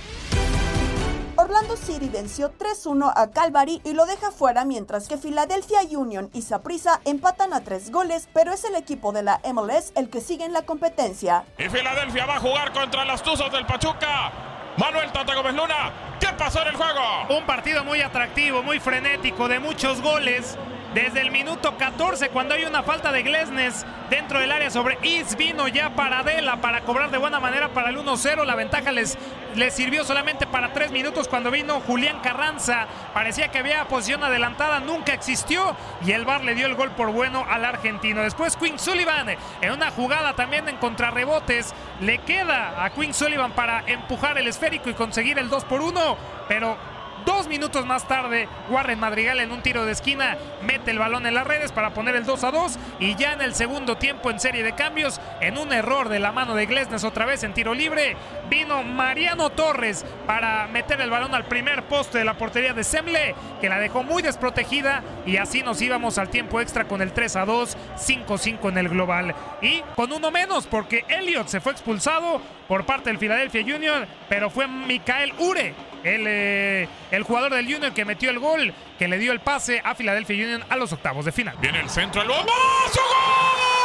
[1.34, 6.42] Orlando City venció 3-1 a Calvary y lo deja fuera mientras que Philadelphia Union y
[6.42, 10.44] Saprissa empatan a tres goles, pero es el equipo de la MLS el que sigue
[10.44, 11.44] en la competencia.
[11.58, 14.30] Y Filadelfia va a jugar contra las Tuzos del Pachuca.
[14.76, 17.00] Manuel Tata Gómez Luna, ¿qué pasó en el juego?
[17.36, 20.56] Un partido muy atractivo, muy frenético, de muchos goles
[20.96, 25.36] desde el minuto 14 cuando hay una falta de Glesnes dentro del área sobre Is
[25.36, 29.18] vino ya para Adela para cobrar de buena manera para el 1-0 la ventaja les,
[29.56, 32.86] les sirvió solamente para tres minutos cuando vino Julián Carranza.
[33.12, 37.12] Parecía que había posición adelantada nunca existió y el VAR le dio el gol por
[37.12, 38.22] bueno al argentino.
[38.22, 43.84] Después Quinn Sullivan en una jugada también en contrarrebotes le queda a Quinn Sullivan para
[43.86, 46.16] empujar el esférico y conseguir el 2 por 1
[46.48, 46.95] pero
[47.26, 51.34] Dos minutos más tarde, Warren Madrigal en un tiro de esquina mete el balón en
[51.34, 54.38] las redes para poner el 2 a 2 y ya en el segundo tiempo en
[54.38, 57.74] serie de cambios, en un error de la mano de Glesnes otra vez en tiro
[57.74, 58.16] libre,
[58.48, 63.34] vino Mariano Torres para meter el balón al primer poste de la portería de Semle,
[63.60, 67.34] que la dejó muy desprotegida y así nos íbamos al tiempo extra con el 3
[67.36, 69.34] a 2, 5-5 en el global.
[69.60, 74.48] Y con uno menos porque Elliot se fue expulsado por parte del Philadelphia Union, pero
[74.48, 75.74] fue Mikael Ure
[76.06, 79.80] el, eh, el jugador del Union que metió el gol, que le dio el pase
[79.84, 81.56] a Philadelphia Union a los octavos de final.
[81.60, 82.36] Viene el centro, el ¡Gol!
[82.38, 83.75] octavos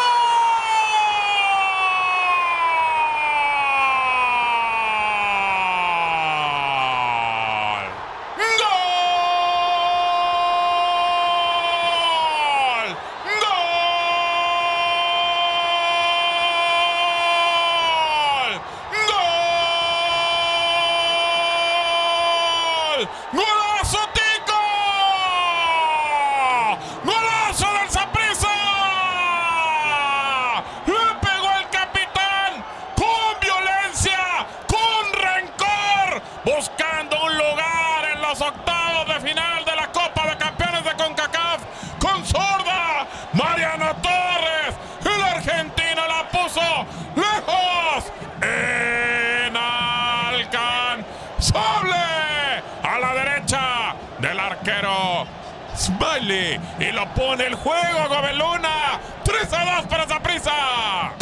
[54.92, 55.28] arquero
[55.76, 59.00] Smiley y lo pone el juego Gobeluna.
[59.24, 61.16] 3 a 2 para Zaprisa.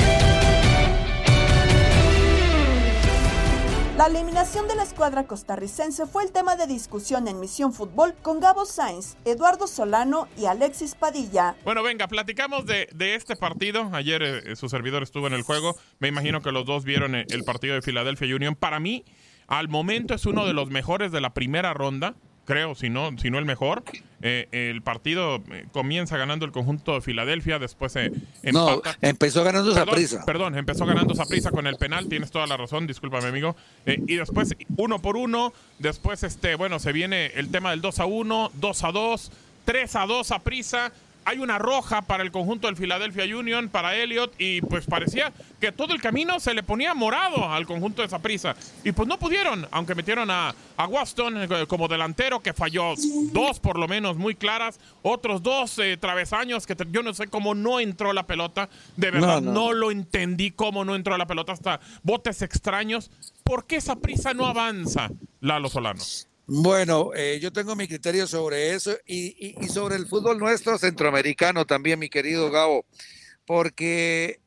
[3.95, 8.39] La eliminación de la escuadra costarricense fue el tema de discusión en Misión Fútbol con
[8.39, 11.55] Gabo Sainz, Eduardo Solano y Alexis Padilla.
[11.65, 13.89] Bueno, venga, platicamos de, este partido.
[13.91, 15.75] Ayer eh, su servidor estuvo en el juego.
[15.99, 18.55] Me imagino que los dos vieron eh, el partido de Philadelphia Union.
[18.55, 19.03] Para mí,
[19.47, 22.15] al momento es uno de los mejores de la primera ronda
[22.49, 23.83] creo, si no, si no el mejor.
[24.23, 28.11] Eh, el partido eh, comienza ganando el conjunto de Filadelfia, después se
[28.51, 30.25] No, empezó ganando prisa.
[30.25, 33.55] Perdón, empezó ganando prisa con el penal, tienes toda la razón, discúlpame amigo.
[33.85, 37.99] Eh, y después uno por uno, después este, bueno, se viene el tema del 2
[37.99, 39.31] a 1, 2 a 2,
[39.65, 40.91] 3 a 2 a prisa
[41.29, 45.71] hay una roja para el conjunto del Philadelphia Union, para Elliot, y pues parecía que
[45.71, 48.55] todo el camino se le ponía morado al conjunto de prisa.
[48.83, 52.95] Y pues no pudieron, aunque metieron a, a Waston eh, como delantero, que falló
[53.31, 57.53] dos por lo menos muy claras, otros dos eh, travesaños que yo no sé cómo
[57.53, 58.67] no entró la pelota.
[58.97, 63.11] De verdad, no, lo entendí cómo no entró la pelota hasta botes extraños.
[63.43, 65.11] ¿Por qué esa prisa no avanza,
[65.41, 66.01] Lalo Solano?
[66.51, 71.99] Bueno, eh, yo tengo mi criterio sobre eso y, sobre el fútbol nuestro centroamericano también,
[71.99, 72.87] mi querido Gabo,
[73.45, 74.41] porque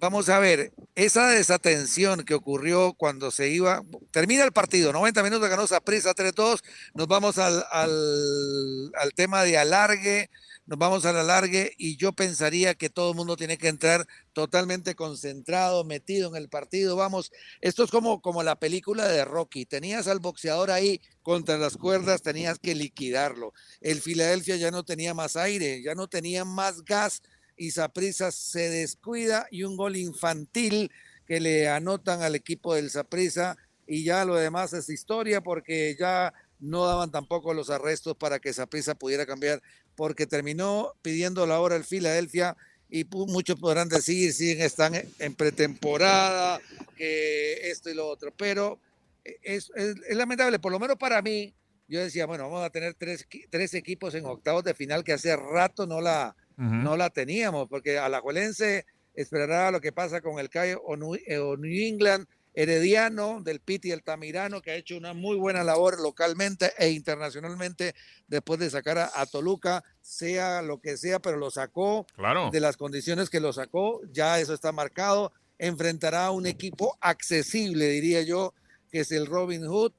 [0.00, 5.48] vamos a ver, esa desatención que ocurrió cuando se iba, termina el partido, 90 minutos
[5.48, 6.60] ganó prisa 3-2,
[6.92, 10.30] nos vamos al, al tema de alargue,
[10.66, 14.06] nos vamos a la largue y yo pensaría que todo el mundo tiene que entrar
[14.32, 16.96] totalmente concentrado, metido en el partido.
[16.96, 19.66] Vamos, esto es como, como la película de Rocky.
[19.66, 23.52] Tenías al boxeador ahí contra las cuerdas, tenías que liquidarlo.
[23.82, 27.22] El Filadelfia ya no tenía más aire, ya no tenía más gas
[27.56, 30.90] y Saprisa se descuida y un gol infantil
[31.26, 33.56] que le anotan al equipo del Saprisa
[33.86, 38.52] y ya lo demás es historia porque ya no daban tampoco los arrestos para que
[38.52, 39.62] Saprisa pudiera cambiar
[39.96, 42.56] porque terminó pidiendo la hora el Filadelfia
[42.90, 46.60] y muchos podrán decir, si están en pretemporada,
[46.96, 48.78] que esto y lo otro, pero
[49.24, 49.72] es,
[50.10, 51.54] lamentable, por lo menos para mí,
[51.88, 55.36] yo decía, bueno, vamos a tener tres, tres equipos en octavos de final que hace
[55.36, 60.38] rato no la, no la teníamos, porque a la Juelense esperará lo que pasa con
[60.38, 61.18] el Cayo o New
[61.56, 66.90] England, Herediano, del Piti el Tamirano, que ha hecho una muy buena labor localmente e
[66.90, 67.94] internacionalmente
[68.28, 72.50] después de sacar a, Toluca, sea lo que sea, pero lo sacó claro.
[72.52, 75.32] de las condiciones que lo sacó, ya eso está marcado.
[75.58, 78.54] Enfrentará a un equipo accesible, diría yo,
[78.90, 79.92] que es el Robin Hood.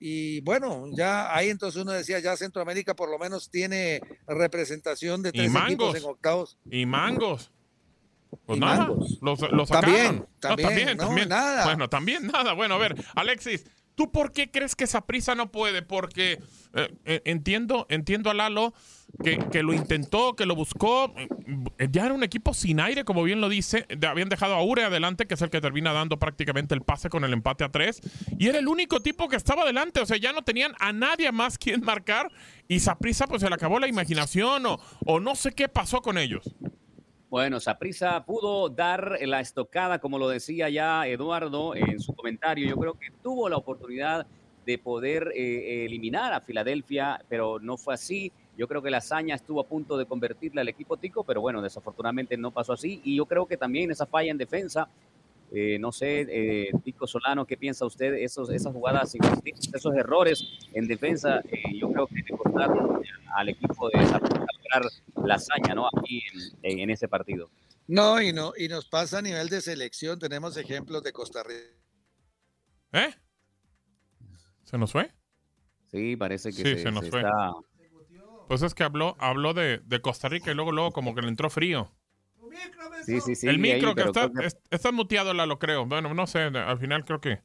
[0.00, 5.32] Y bueno, ya ahí entonces uno decía, ya Centroamérica por lo menos tiene representación de
[5.32, 6.56] tres equipos en octavos.
[6.70, 7.50] Y mangos.
[8.44, 8.88] Pues nada,
[9.20, 10.26] los, los sacaron.
[10.40, 11.64] También, también, nada.
[11.64, 12.52] Bueno, también nada.
[12.52, 13.64] Bueno, a ver, Alexis,
[13.94, 15.82] ¿tú por qué crees que esa prisa no puede?
[15.82, 16.38] Porque
[16.74, 18.74] eh, eh, entiendo, entiendo a Lalo
[19.22, 21.12] que, que, lo intentó, que lo buscó.
[21.16, 23.86] Eh, ya era un equipo sin aire, como bien lo dice.
[24.06, 27.24] Habían dejado a Ure adelante, que es el que termina dando prácticamente el pase con
[27.24, 28.00] el empate a tres.
[28.38, 30.00] Y era el único tipo que estaba adelante.
[30.00, 32.30] O sea, ya no tenían a nadie más quien marcar.
[32.68, 36.18] Y prisa pues se le acabó la imaginación o, o no sé qué pasó con
[36.18, 36.54] ellos.
[37.30, 42.66] Bueno, Saprisa pudo dar la estocada, como lo decía ya Eduardo en su comentario.
[42.66, 44.26] Yo creo que tuvo la oportunidad
[44.64, 48.32] de poder eh, eliminar a Filadelfia, pero no fue así.
[48.56, 51.60] Yo creo que la hazaña estuvo a punto de convertirle al equipo tico, pero bueno,
[51.60, 53.02] desafortunadamente no pasó así.
[53.04, 54.88] Y yo creo que también esa falla en defensa
[55.50, 58.12] eh, no sé, eh, Tico Solano, ¿qué piensa usted?
[58.14, 59.16] Esos, esas jugadas,
[59.72, 61.42] esos errores en defensa,
[61.74, 63.02] yo creo que le costaron
[63.34, 63.98] al equipo de
[64.74, 64.92] lograr
[65.24, 65.86] la hazaña, ¿no?
[65.86, 66.22] Aquí
[66.62, 67.50] en, ese partido.
[67.86, 71.76] No, y no, y nos pasa a nivel de selección, tenemos ejemplos de Costa Rica.
[72.92, 73.14] ¿Eh?
[74.64, 75.10] ¿Se nos fue?
[75.90, 77.22] Sí, parece que sí, se, nos fue.
[78.46, 81.28] Pues es que habló, habló de, de Costa Rica y luego, luego como que le
[81.28, 81.90] entró frío.
[83.04, 83.48] Sí, sí, sí.
[83.48, 84.30] El micro que está,
[84.70, 85.86] está muteado, la lo creo.
[85.86, 87.40] Bueno, no sé, al final creo que.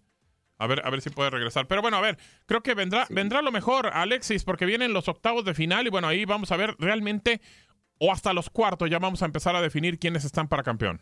[0.64, 1.68] A ver, a ver si puede regresar.
[1.68, 5.44] Pero bueno, a ver, creo que vendrá, vendrá lo mejor, Alexis, porque vienen los octavos
[5.44, 7.42] de final y bueno, ahí vamos a ver realmente,
[8.00, 11.02] o hasta los cuartos, ya vamos a empezar a definir quiénes están para campeón.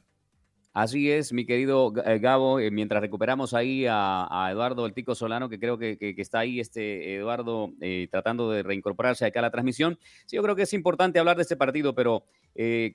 [0.74, 5.48] Así es, mi querido eh, Gabo, eh, mientras recuperamos ahí a, Eduardo el Tico Solano,
[5.48, 10.00] que creo que, está ahí este Eduardo eh, tratando de reincorporarse acá a la transmisión.
[10.26, 12.24] Sí, yo creo que es importante hablar de este partido, pero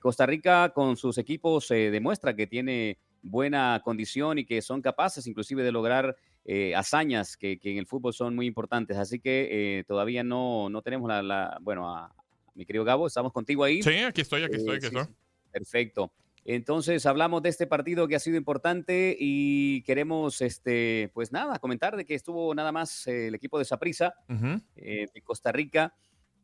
[0.01, 5.63] Costa Rica con sus equipos demuestra que tiene buena condición y que son capaces inclusive
[5.63, 6.15] de lograr
[6.47, 8.97] eh, hazañas que, en el fútbol son muy importantes.
[8.97, 12.11] Así que todavía no, no tenemos la, bueno, a,
[12.55, 13.83] mi querido Gabo, estamos contigo ahí.
[13.83, 15.05] Sí, aquí estoy, aquí estoy, aquí estoy.
[15.51, 16.11] Perfecto.
[16.43, 21.95] Entonces hablamos de este partido que ha sido importante y queremos, este, pues nada, comentar
[21.95, 25.93] de que estuvo nada más el equipo de Saprissa de Costa Rica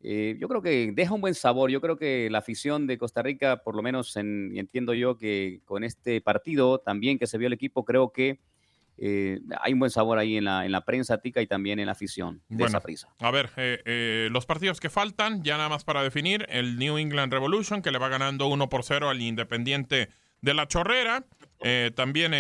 [0.05, 1.71] eh, yo creo que deja un buen sabor.
[1.71, 5.61] Yo creo que la afición de Costa Rica, por lo menos en, entiendo yo que
[5.63, 8.41] con este partido también que se vio el equipo, creo que
[8.97, 11.87] eh, hay un buen sabor ahí en la, en la prensa tica y también en
[11.87, 13.13] la afición de esa prisa.
[13.19, 17.33] A ver, eh, los partidos que faltan, ya nada más para definir, el New England
[17.33, 20.09] Revolution, que le va ganando 1 por 0 al Independiente
[20.41, 21.25] de la Chorrera.
[21.95, 22.33] también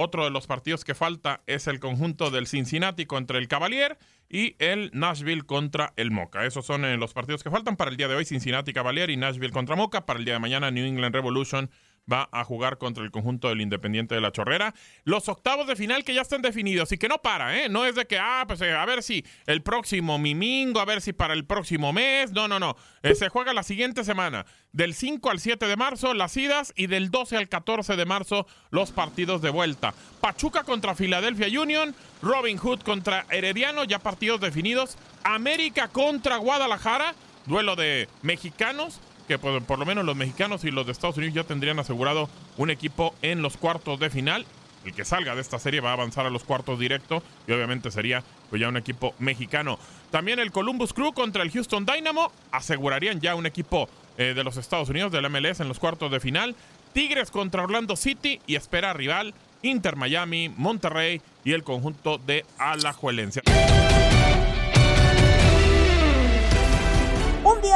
[0.00, 3.98] otro de los partidos que falta es el conjunto del Cincinnati contra el Cavalier
[4.28, 6.46] y el Nashville contra el Moca.
[6.46, 9.16] Esos son eh, los partidos que faltan para el día de hoy, Cincinnati Cavalier y
[9.16, 10.06] Nashville contra Moca.
[10.06, 11.68] Para el día de mañana, New England Revolution
[12.10, 14.74] va a jugar contra el conjunto del Independiente de la Chorrera.
[15.04, 17.68] Los octavos de final que ya están definidos y que no para, ¿eh?
[17.68, 21.00] No es de que, ah, pues eh, a ver si el próximo mimingo, a ver
[21.00, 22.32] si para el próximo mes.
[22.32, 22.76] No, no, no.
[23.02, 24.46] Eh, se juega la siguiente semana.
[24.72, 28.46] Del 5 al 7 de marzo las idas y del 12 al 14 de marzo
[28.70, 29.94] los partidos de vuelta.
[30.20, 34.96] Pachuca contra Philadelphia Union, Robin Hood contra Herediano, ya partidos definidos.
[35.24, 37.14] América contra Guadalajara,
[37.46, 41.44] duelo de mexicanos que por, lo menos los mexicanos y los de Estados Unidos ya
[41.44, 44.46] tendrían asegurado un equipo en los cuartos de final.
[44.84, 47.90] El que salga de esta serie va a avanzar a los cuartos directo y obviamente
[47.90, 49.78] sería pues, ya un equipo mexicano.
[50.10, 54.56] También el Columbus Crew contra el Houston Dynamo asegurarían ya un equipo eh, de los
[54.56, 56.56] Estados Unidos del MLS en los cuartos de final.
[56.94, 63.42] Tigres contra Orlando City y espera rival Inter Miami, Monterrey y el conjunto de Alajuelense.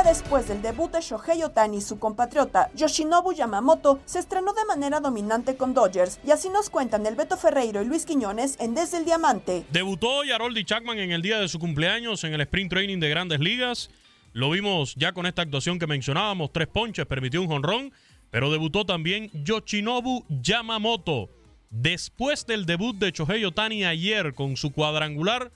[0.02, 5.56] Después del debut de Shohei Otani, su compatriota Yoshinobu Yamamoto se estrenó de manera dominante
[5.56, 9.04] con Dodgers y así nos cuentan el Beto Ferreiro y Luis Quiñones en Desde el
[9.04, 9.64] Diamante.
[9.70, 13.40] Debutó Yaroldi Chapman en el día de su cumpleaños en el Sprint Training de Grandes
[13.40, 13.90] Ligas.
[14.32, 17.92] Lo vimos ya con esta actuación que mencionábamos, tres ponches, permitió un jonrón,
[18.30, 21.28] pero debutó también Yoshinobu Yamamoto.
[21.70, 25.52] Después del debut de Shohei Otani ayer con su cuadrangular,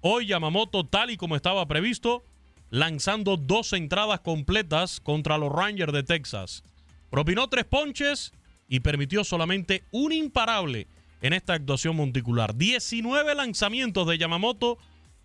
[0.00, 2.24] hoy Yamamoto, tal y como estaba previsto,
[2.70, 6.62] lanzando dos entradas completas contra los Rangers de Texas.
[7.10, 8.32] Propinó tres ponches
[8.68, 10.88] y permitió solamente un imparable
[11.20, 12.54] en esta actuación monticular.
[12.54, 14.78] 19 lanzamientos de Yamamoto,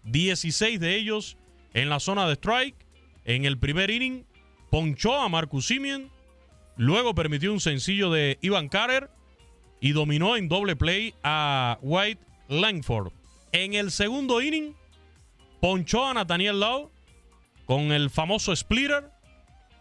[0.04, 1.38] 16 de ellos
[1.74, 2.76] en la zona de strike.
[3.26, 4.24] En el primer inning
[4.70, 6.10] ponchó a Marcus Simeon,
[6.78, 9.10] luego permitió un sencillo de Ivan Carter
[9.82, 13.12] y dominó en doble play a White Langford.
[13.52, 14.76] En el segundo inning
[15.60, 16.92] ponchó a Nathaniel Lowe
[17.70, 19.12] con el famoso splitter,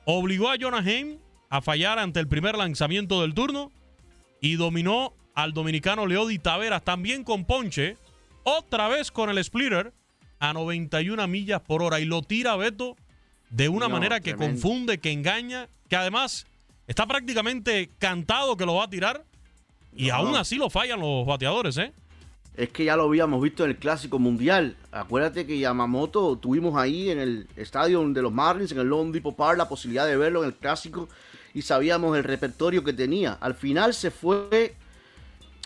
[0.04, 1.16] obligó a Jonah Haim
[1.48, 3.72] a fallar ante el primer lanzamiento del turno
[4.42, 7.96] y dominó al dominicano Leody Taveras también con ponche,
[8.42, 9.94] otra vez con el splitter
[10.38, 11.98] a 91 millas por hora.
[11.98, 12.94] Y lo tira Beto
[13.48, 16.46] de una manera que confunde, que engaña, que además
[16.88, 19.24] está prácticamente cantado que lo va a tirar.
[19.96, 21.94] Y aún así lo fallan los bateadores, ¿eh?
[22.58, 24.76] Es que ya lo habíamos visto en el Clásico Mundial.
[24.90, 29.36] Acuérdate que Yamamoto tuvimos ahí en el estadio de los Marlins, en el Lone Depot
[29.36, 31.08] Park, la posibilidad de verlo en el Clásico
[31.54, 33.34] y sabíamos el repertorio que tenía.
[33.34, 34.74] Al final se fue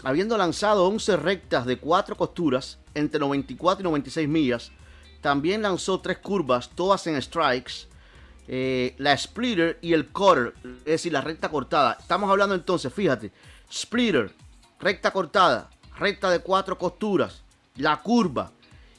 [0.05, 4.70] habiendo lanzado 11 rectas de 4 costuras entre 94 y 96 millas.
[5.22, 7.88] También lanzó 3 curvas, todas en strikes.
[8.49, 11.97] Eh, la splitter y el cutter, es decir, la recta cortada.
[11.99, 13.32] Estamos hablando entonces, fíjate,
[13.72, 14.30] splitter,
[14.78, 17.43] recta cortada, recta de cuatro costuras,
[17.76, 18.53] la curva.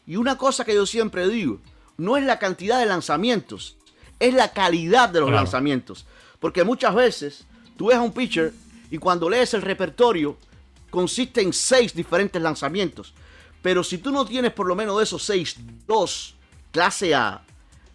[0.05, 1.59] Y una cosa que yo siempre digo,
[1.97, 3.77] no es la cantidad de lanzamientos,
[4.19, 6.05] es la calidad de los lanzamientos.
[6.39, 7.45] Porque muchas veces
[7.77, 8.53] tú ves a un pitcher
[8.91, 10.37] y cuando lees el repertorio
[10.89, 13.13] consiste en seis diferentes lanzamientos.
[13.61, 15.55] Pero si tú no tienes por lo menos de esos seis,
[15.87, 16.35] dos
[16.71, 17.43] clase A,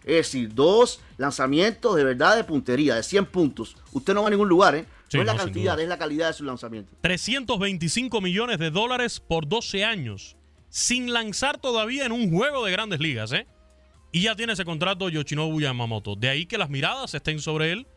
[0.03, 4.31] es decir, dos lanzamientos de verdad de puntería, de 100 puntos, usted no va a
[4.31, 4.85] ningún lugar, ¿eh?
[5.13, 6.93] No es la cantidad, es la calidad de su lanzamiento.
[7.01, 10.37] 325 millones de dólares por 12 años,
[10.69, 13.47] sin lanzar todavía en un juego de grandes ligas, ¿eh?
[14.11, 16.15] Y ya tiene ese contrato Yoshinobu Yamamoto.
[16.15, 17.87] De ahí que las miradas estén sobre él,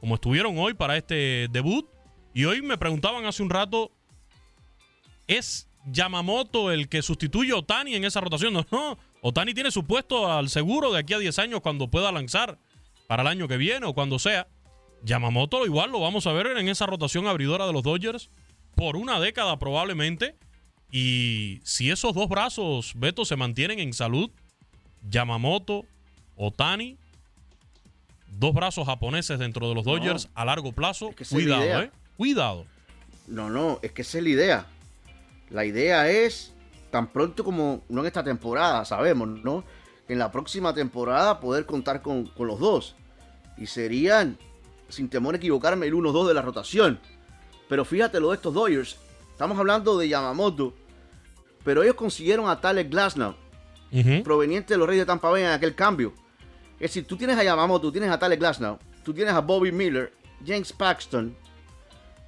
[0.00, 1.86] como estuvieron hoy para este debut.
[2.32, 3.92] Y hoy me preguntaban hace un rato,
[5.26, 8.54] ¿es Yamamoto el que sustituye a Otani en esa rotación?
[8.54, 8.98] No, no.
[9.22, 12.58] Otani tiene su puesto al seguro de aquí a 10 años cuando pueda lanzar
[13.06, 14.48] para el año que viene o cuando sea.
[15.02, 18.30] Yamamoto igual lo vamos a ver en esa rotación abridora de los Dodgers
[18.74, 20.36] por una década probablemente.
[20.90, 24.30] Y si esos dos brazos, Beto, se mantienen en salud,
[25.08, 25.84] Yamamoto,
[26.36, 26.98] Otani,
[28.26, 31.90] dos brazos japoneses dentro de los Dodgers a largo plazo, cuidado, ¿eh?
[32.16, 32.66] Cuidado.
[33.28, 34.66] No, no, es que esa es la idea.
[35.50, 36.52] La idea es
[36.90, 39.64] tan pronto como no en esta temporada, sabemos, ¿no?
[40.08, 42.96] En la próxima temporada poder contar con, con los dos.
[43.56, 44.36] Y serían,
[44.90, 47.00] sin temor a equivocarme, el 1-2 de la rotación.
[47.68, 48.96] Pero fíjate lo de estos Dodgers.
[49.32, 50.74] Estamos hablando de Yamamoto.
[51.64, 53.34] Pero ellos consiguieron a Tyler Glasnow,
[54.24, 56.12] proveniente de los Reyes de Tampa Bay en aquel cambio.
[56.74, 59.70] Es decir, tú tienes a Yamamoto, tú tienes a Tyler Glasnow, tú tienes a Bobby
[59.70, 60.12] Miller,
[60.46, 61.36] James Paxton,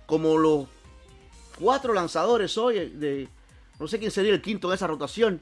[0.06, 0.66] como los
[1.58, 3.28] cuatro lanzadores hoy de...
[3.80, 5.40] No sé quién sería el quinto de esa rotación,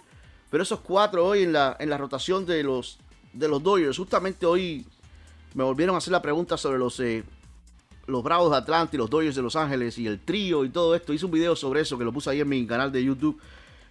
[0.51, 2.99] pero esos cuatro hoy en la, en la rotación de los,
[3.33, 3.99] de los Dodgers.
[3.99, 4.87] Justamente hoy
[5.55, 7.25] me volvieron a hacer la pregunta sobre los, eh,
[8.07, 10.95] los Bravos de Atlanta y los Dodgers de Los Ángeles y el trío y todo
[10.95, 11.13] esto.
[11.13, 13.41] Hice un video sobre eso que lo puse ahí en mi canal de YouTube,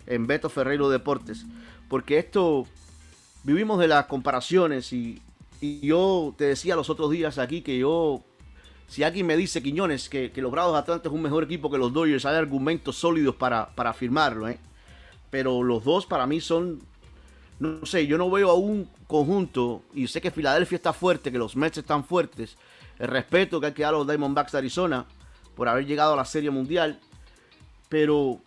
[0.08, 1.46] en Beto Ferreiro Deportes.
[1.88, 2.66] Porque esto,
[3.44, 5.22] vivimos de las comparaciones y,
[5.62, 8.24] y yo te decía los otros días aquí que yo
[8.90, 11.78] si alguien me dice, Quiñones, que, los Bravos de Atlanta es un mejor equipo que
[11.78, 14.50] los Dodgers, hay argumentos sólidos para, para afirmarlo.
[14.50, 14.58] ¿eh?
[15.30, 16.82] Pero los dos para mí son,
[17.60, 21.38] no sé, yo no veo a un conjunto, y sé que Filadelfia está fuerte, que
[21.38, 22.58] los Mets están fuertes,
[22.98, 25.06] el respeto que hay que dar a los Diamondbacks de Arizona
[25.56, 27.00] por haber llegado a la Serie Mundial,
[27.90, 28.40] pero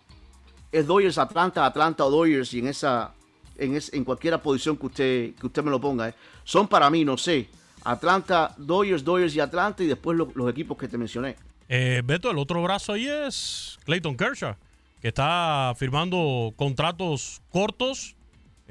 [0.70, 3.12] es Dodgers Atlanta, Atlanta o Dodgers, y en esa,
[3.58, 6.14] en, en cualquier posición que usted, que usted me lo ponga, ¿eh?
[6.44, 7.48] son para mí, no sé,
[7.84, 11.36] Atlanta, Dodgers, Dodgers y Atlanta y después los equipos que te mencioné.
[11.68, 14.56] Eh, Beto, el otro brazo ahí es Clayton Kershaw,
[15.00, 18.14] que está firmando contratos cortos.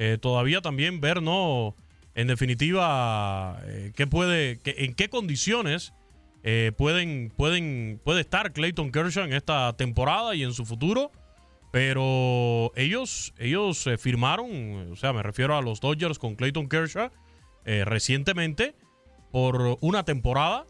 [0.04, 1.76] Eh, todavía también ver, ¿no?
[2.16, 5.94] En definitiva, eh, ¿qué puede, en qué condiciones
[6.42, 11.12] eh, pueden, pueden, puede estar Clayton Kershaw en esta temporada y en su futuro.
[11.72, 17.12] Pero ellos, ellos firmaron, o sea, me refiero a los Dodgers con Clayton Kershaw
[17.64, 18.74] recientemente
[19.32, 20.66] por una temporada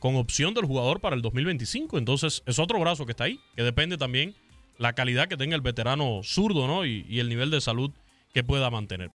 [0.00, 1.98] con opción del jugador para el 2025.
[1.98, 4.34] Entonces es otro brazo que está ahí, que depende también
[4.78, 6.84] la calidad que tenga el veterano zurdo ¿no?
[6.84, 7.92] y el nivel de salud
[8.38, 9.10] que pueda mantener.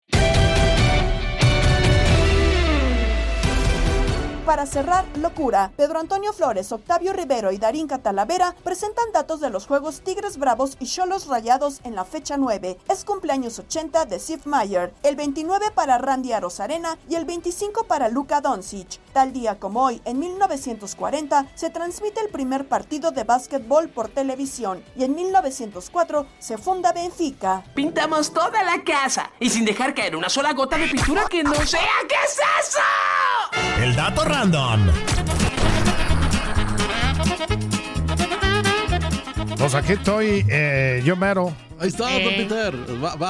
[4.45, 5.71] Para cerrar, locura.
[5.77, 10.77] Pedro Antonio Flores, Octavio Rivero y Darín Catalavera presentan datos de los juegos Tigres Bravos
[10.79, 12.79] y Cholos Rayados en la fecha 9.
[12.89, 18.09] Es cumpleaños 80 de Steve Meyer, el 29 para Randy Arozarena y el 25 para
[18.09, 18.99] Luka Doncic.
[19.13, 24.83] Tal día como hoy, en 1940, se transmite el primer partido de básquetbol por televisión
[24.95, 27.63] y en 1904 se funda Benfica.
[27.75, 31.53] Pintamos toda la casa y sin dejar caer una sola gota de pintura que no
[31.53, 31.81] sea.
[32.09, 32.79] ¿Qué es eso?
[33.81, 34.81] El dato random.
[39.57, 41.53] Pues aquí estoy, eh, yo mero.
[41.79, 42.35] Ahí está, Eh.
[42.37, 42.73] Peter.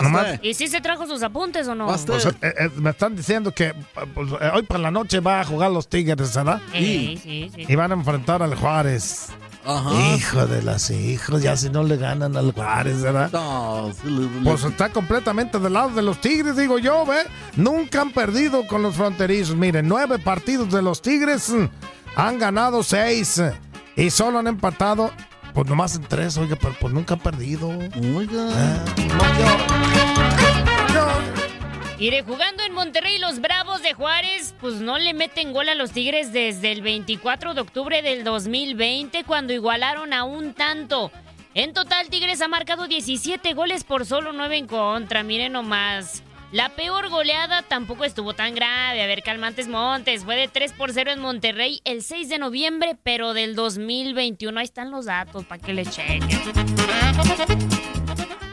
[0.02, 0.40] Nomás-.
[0.42, 1.88] ¿Y si se trajo sus apuntes o no?
[1.88, 3.74] Pues, eh, eh, me están diciendo que
[4.14, 6.62] pues, eh, hoy por la noche va a jugar los Tigres, ¿verdad?
[6.74, 7.66] Sí, sí, sí.
[7.68, 9.28] Y van a enfrentar al Juárez.
[9.66, 10.16] Ajá.
[10.16, 13.30] Hijo de las hijos, ya si no le ganan al Juárez, ¿verdad?
[13.32, 17.18] No, sí, le- le- Pues está completamente del lado de los Tigres, digo yo, ¿ve?
[17.56, 19.56] Nunca han perdido con los fronterizos.
[19.56, 21.66] Miren, nueve partidos de los Tigres mm,
[22.16, 23.54] han ganado seis eh,
[23.96, 25.12] y solo han empatado,
[25.54, 27.70] pues nomás en tres, oiga, pero pues nunca han perdido.
[27.70, 28.84] Oiga.
[32.02, 35.92] Iré jugando en Monterrey los Bravos de Juárez, pues no le meten gol a los
[35.92, 41.12] Tigres desde el 24 de octubre del 2020 cuando igualaron a un tanto.
[41.54, 46.24] En total Tigres ha marcado 17 goles por solo 9 en contra, miren nomás.
[46.52, 49.04] La peor goleada tampoco estuvo tan grave.
[49.04, 50.26] A ver, Calmantes Montes.
[50.26, 54.60] Fue de 3 por 0 en Monterrey el 6 de noviembre, pero del 2021.
[54.60, 56.20] Ahí están los datos para que le chequen.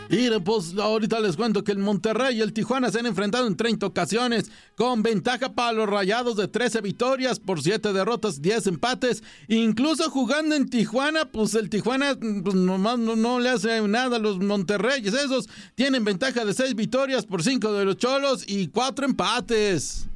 [0.09, 3.57] Mire, pues ahorita les cuento que el Monterrey y el Tijuana se han enfrentado en
[3.57, 9.23] 30 ocasiones, con ventaja para los rayados de 13 victorias por 7 derrotas, 10 empates.
[9.49, 14.21] Incluso jugando en Tijuana, pues el Tijuana pues, nomás no, no le hace nada a
[14.21, 15.13] los Monterreyes.
[15.13, 20.07] Esos tienen ventaja de 6 victorias por 5 de los Cholos y 4 empates.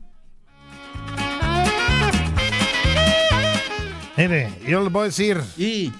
[4.16, 5.40] Mire, yo les voy a decir.
[5.57, 5.93] Y.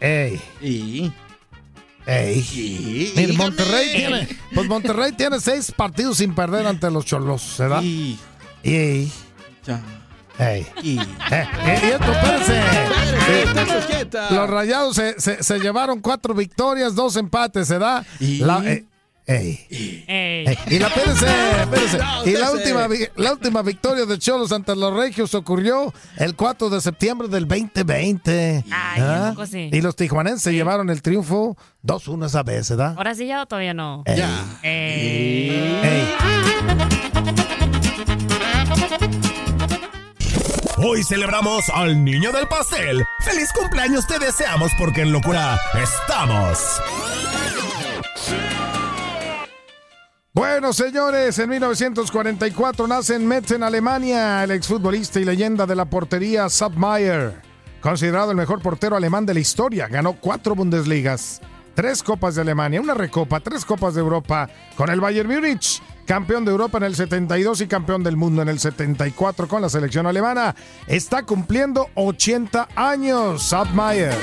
[0.00, 0.40] Ey.
[0.60, 1.12] Y.
[2.06, 3.12] Ey.
[3.16, 4.28] Mire, Monterrey tiene.
[4.54, 7.82] Pues Monterrey tiene seis partidos sin perder ante los Cholos, ¿verdad?
[7.82, 8.18] Y.
[8.62, 9.10] Ey.
[9.64, 9.80] Ya.
[10.38, 10.66] Ey.
[10.82, 10.98] Y.
[10.98, 12.62] Eh, y esto, espérense.
[13.26, 14.34] Sí.
[14.34, 18.06] Los rayados se, se- se llevaron cuatro victorias, dos empates, ¿verdad?
[18.40, 18.84] La, eh,
[19.26, 20.04] ey.
[20.06, 21.26] Ey, Y la, espérense,
[21.60, 21.98] espérense.
[21.98, 26.70] No, Y la última, la última victoria de Cholos ante los Regios ocurrió el 4
[26.70, 28.64] de septiembre del 2020.
[28.70, 29.28] Ay, ¿verdad?
[29.28, 29.70] ¿a poco sí?
[29.72, 32.94] Y los tijuanenses llevaron el triunfo 2-1 esa vez, ¿verdad?
[32.96, 34.02] Ahora sí ya o todavía no.
[34.06, 34.20] Ey.
[34.62, 36.14] Eh.
[40.86, 43.04] Hoy celebramos al niño del pastel.
[43.20, 46.58] ¡Feliz cumpleaños te deseamos porque en locura estamos!
[50.34, 55.84] Bueno, señores, en 1944 nace en Metz, en Alemania, el exfutbolista y leyenda de la
[55.84, 57.40] portería Sepp Maier.
[57.80, 61.40] Considerado el mejor portero alemán de la historia, ganó cuatro Bundesligas,
[61.76, 66.44] tres Copas de Alemania, una Recopa, tres Copas de Europa con el Bayern Múnich, campeón
[66.44, 70.08] de Europa en el 72 y campeón del mundo en el 74 con la selección
[70.08, 70.56] alemana.
[70.88, 74.16] Está cumpliendo 80 años, Sepp Maier.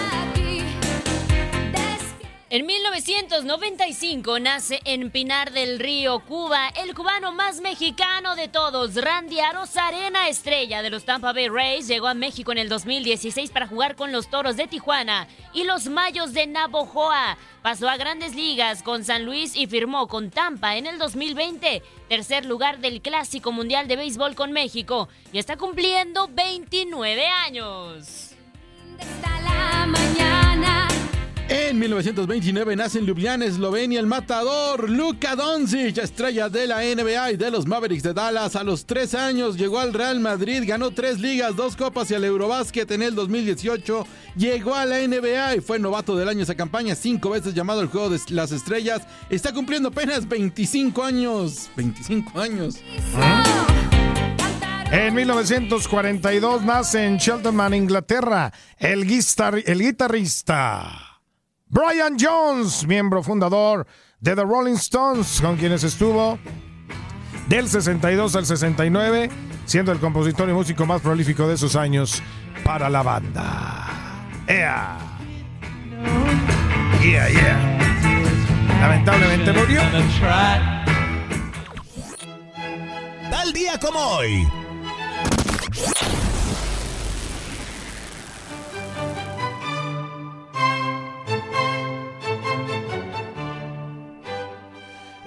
[2.54, 9.40] En 1995 nace en Pinar del Río, Cuba, el cubano más mexicano de todos, Randy
[9.40, 13.96] Arozarena, estrella de los Tampa Bay Rays, llegó a México en el 2016 para jugar
[13.96, 17.38] con los Toros de Tijuana y los Mayos de Navojoa.
[17.62, 22.44] Pasó a grandes ligas con San Luis y firmó con Tampa en el 2020, tercer
[22.44, 28.21] lugar del Clásico Mundial de Béisbol con México y está cumpliendo 29 años.
[31.72, 37.38] En 1929 nace en Ljubljana, Eslovenia, el matador Luka Doncic, estrella de la NBA y
[37.38, 38.58] de los Mavericks de Dallas.
[38.58, 42.26] A los tres años llegó al Real Madrid, ganó tres ligas, dos copas y al
[42.26, 44.06] Eurobásquet en el 2018.
[44.36, 47.88] Llegó a la NBA y fue novato del año esa campaña, cinco veces llamado el
[47.88, 49.04] Juego de las Estrellas.
[49.30, 51.70] Está cumpliendo apenas 25 años.
[51.78, 52.84] 25 años.
[54.92, 59.04] En 1942 nace en Cheltenham, Inglaterra, el,
[59.66, 61.11] el guitarrista
[61.72, 63.88] Brian Jones, miembro fundador
[64.20, 66.38] de The Rolling Stones, con quienes estuvo
[67.48, 69.30] del 62 al 69,
[69.66, 72.22] siendo el compositor y músico más prolífico de esos años
[72.66, 73.88] para la banda.
[74.48, 74.98] ¡Ea!
[77.02, 77.78] Yeah, yeah.
[78.82, 79.82] Lamentablemente murió.
[83.30, 84.46] Tal día como hoy.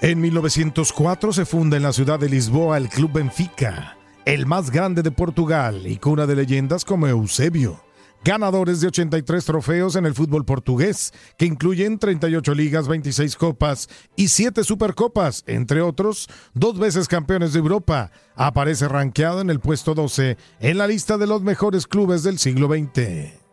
[0.05, 3.97] En 1904 se funda en la ciudad de Lisboa el Club Benfica,
[4.27, 7.83] el más grande de Portugal y cuna de leyendas como Eusebio,
[8.23, 14.29] ganadores de 83 trofeos en el fútbol portugués, que incluyen 38 ligas, 26 copas y
[14.29, 18.11] 7 supercopas, entre otros, dos veces campeones de Europa.
[18.37, 22.69] Aparece rankeado en el puesto 12 en la lista de los mejores clubes del siglo
[22.69, 23.44] XX.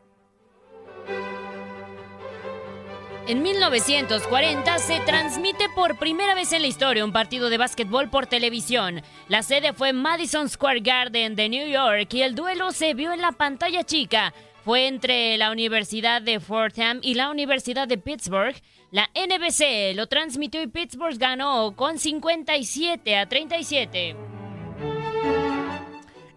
[3.32, 8.28] En 1940 se transmite por primera vez en la historia un partido de básquetbol por
[8.28, 9.04] televisión.
[9.30, 13.22] La sede fue Madison Square Garden de New York y el duelo se vio en
[13.22, 14.34] la pantalla chica.
[14.66, 18.62] Fue entre la Universidad de Fordham y la Universidad de Pittsburgh.
[18.92, 24.31] La NBC lo transmitió y Pittsburgh ganó con 57 a 37.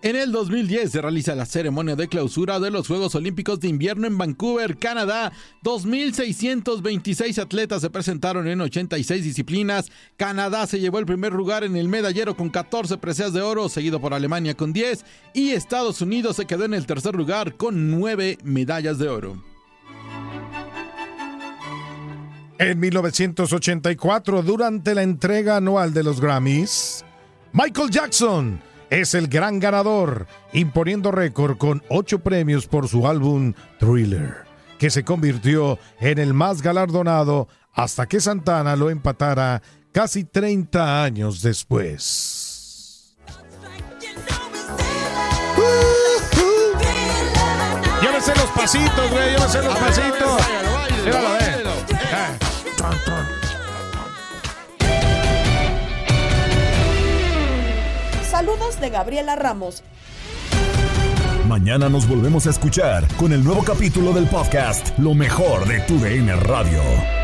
[0.05, 4.07] En el 2010 se realiza la ceremonia de clausura de los Juegos Olímpicos de Invierno
[4.07, 5.33] en Vancouver, Canadá.
[5.63, 9.91] 2.626 atletas se presentaron en 86 disciplinas.
[10.19, 13.99] Canadá se llevó el primer lugar en el medallero con 14 preseas de oro, seguido
[13.99, 15.07] por Alemania con 10.
[15.33, 19.43] Y Estados Unidos se quedó en el tercer lugar con 9 medallas de oro.
[22.59, 27.03] En 1984, durante la entrega anual de los Grammys,
[27.55, 34.45] Michael Jackson es el gran ganador, imponiendo récord con ocho premios por su álbum Thriller,
[34.79, 41.43] que se convirtió en el más galardonado hasta que Santana lo empatara casi 30 años
[41.43, 42.45] después.
[48.25, 50.41] Sé los pasitos, güey, sé los pasitos.
[51.05, 51.63] Míralo, eh.
[58.45, 59.83] Saludos de Gabriela Ramos.
[61.49, 65.99] Mañana nos volvemos a escuchar con el nuevo capítulo del podcast Lo mejor de tu
[65.99, 67.24] DN Radio.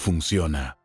[0.01, 0.80] funciona.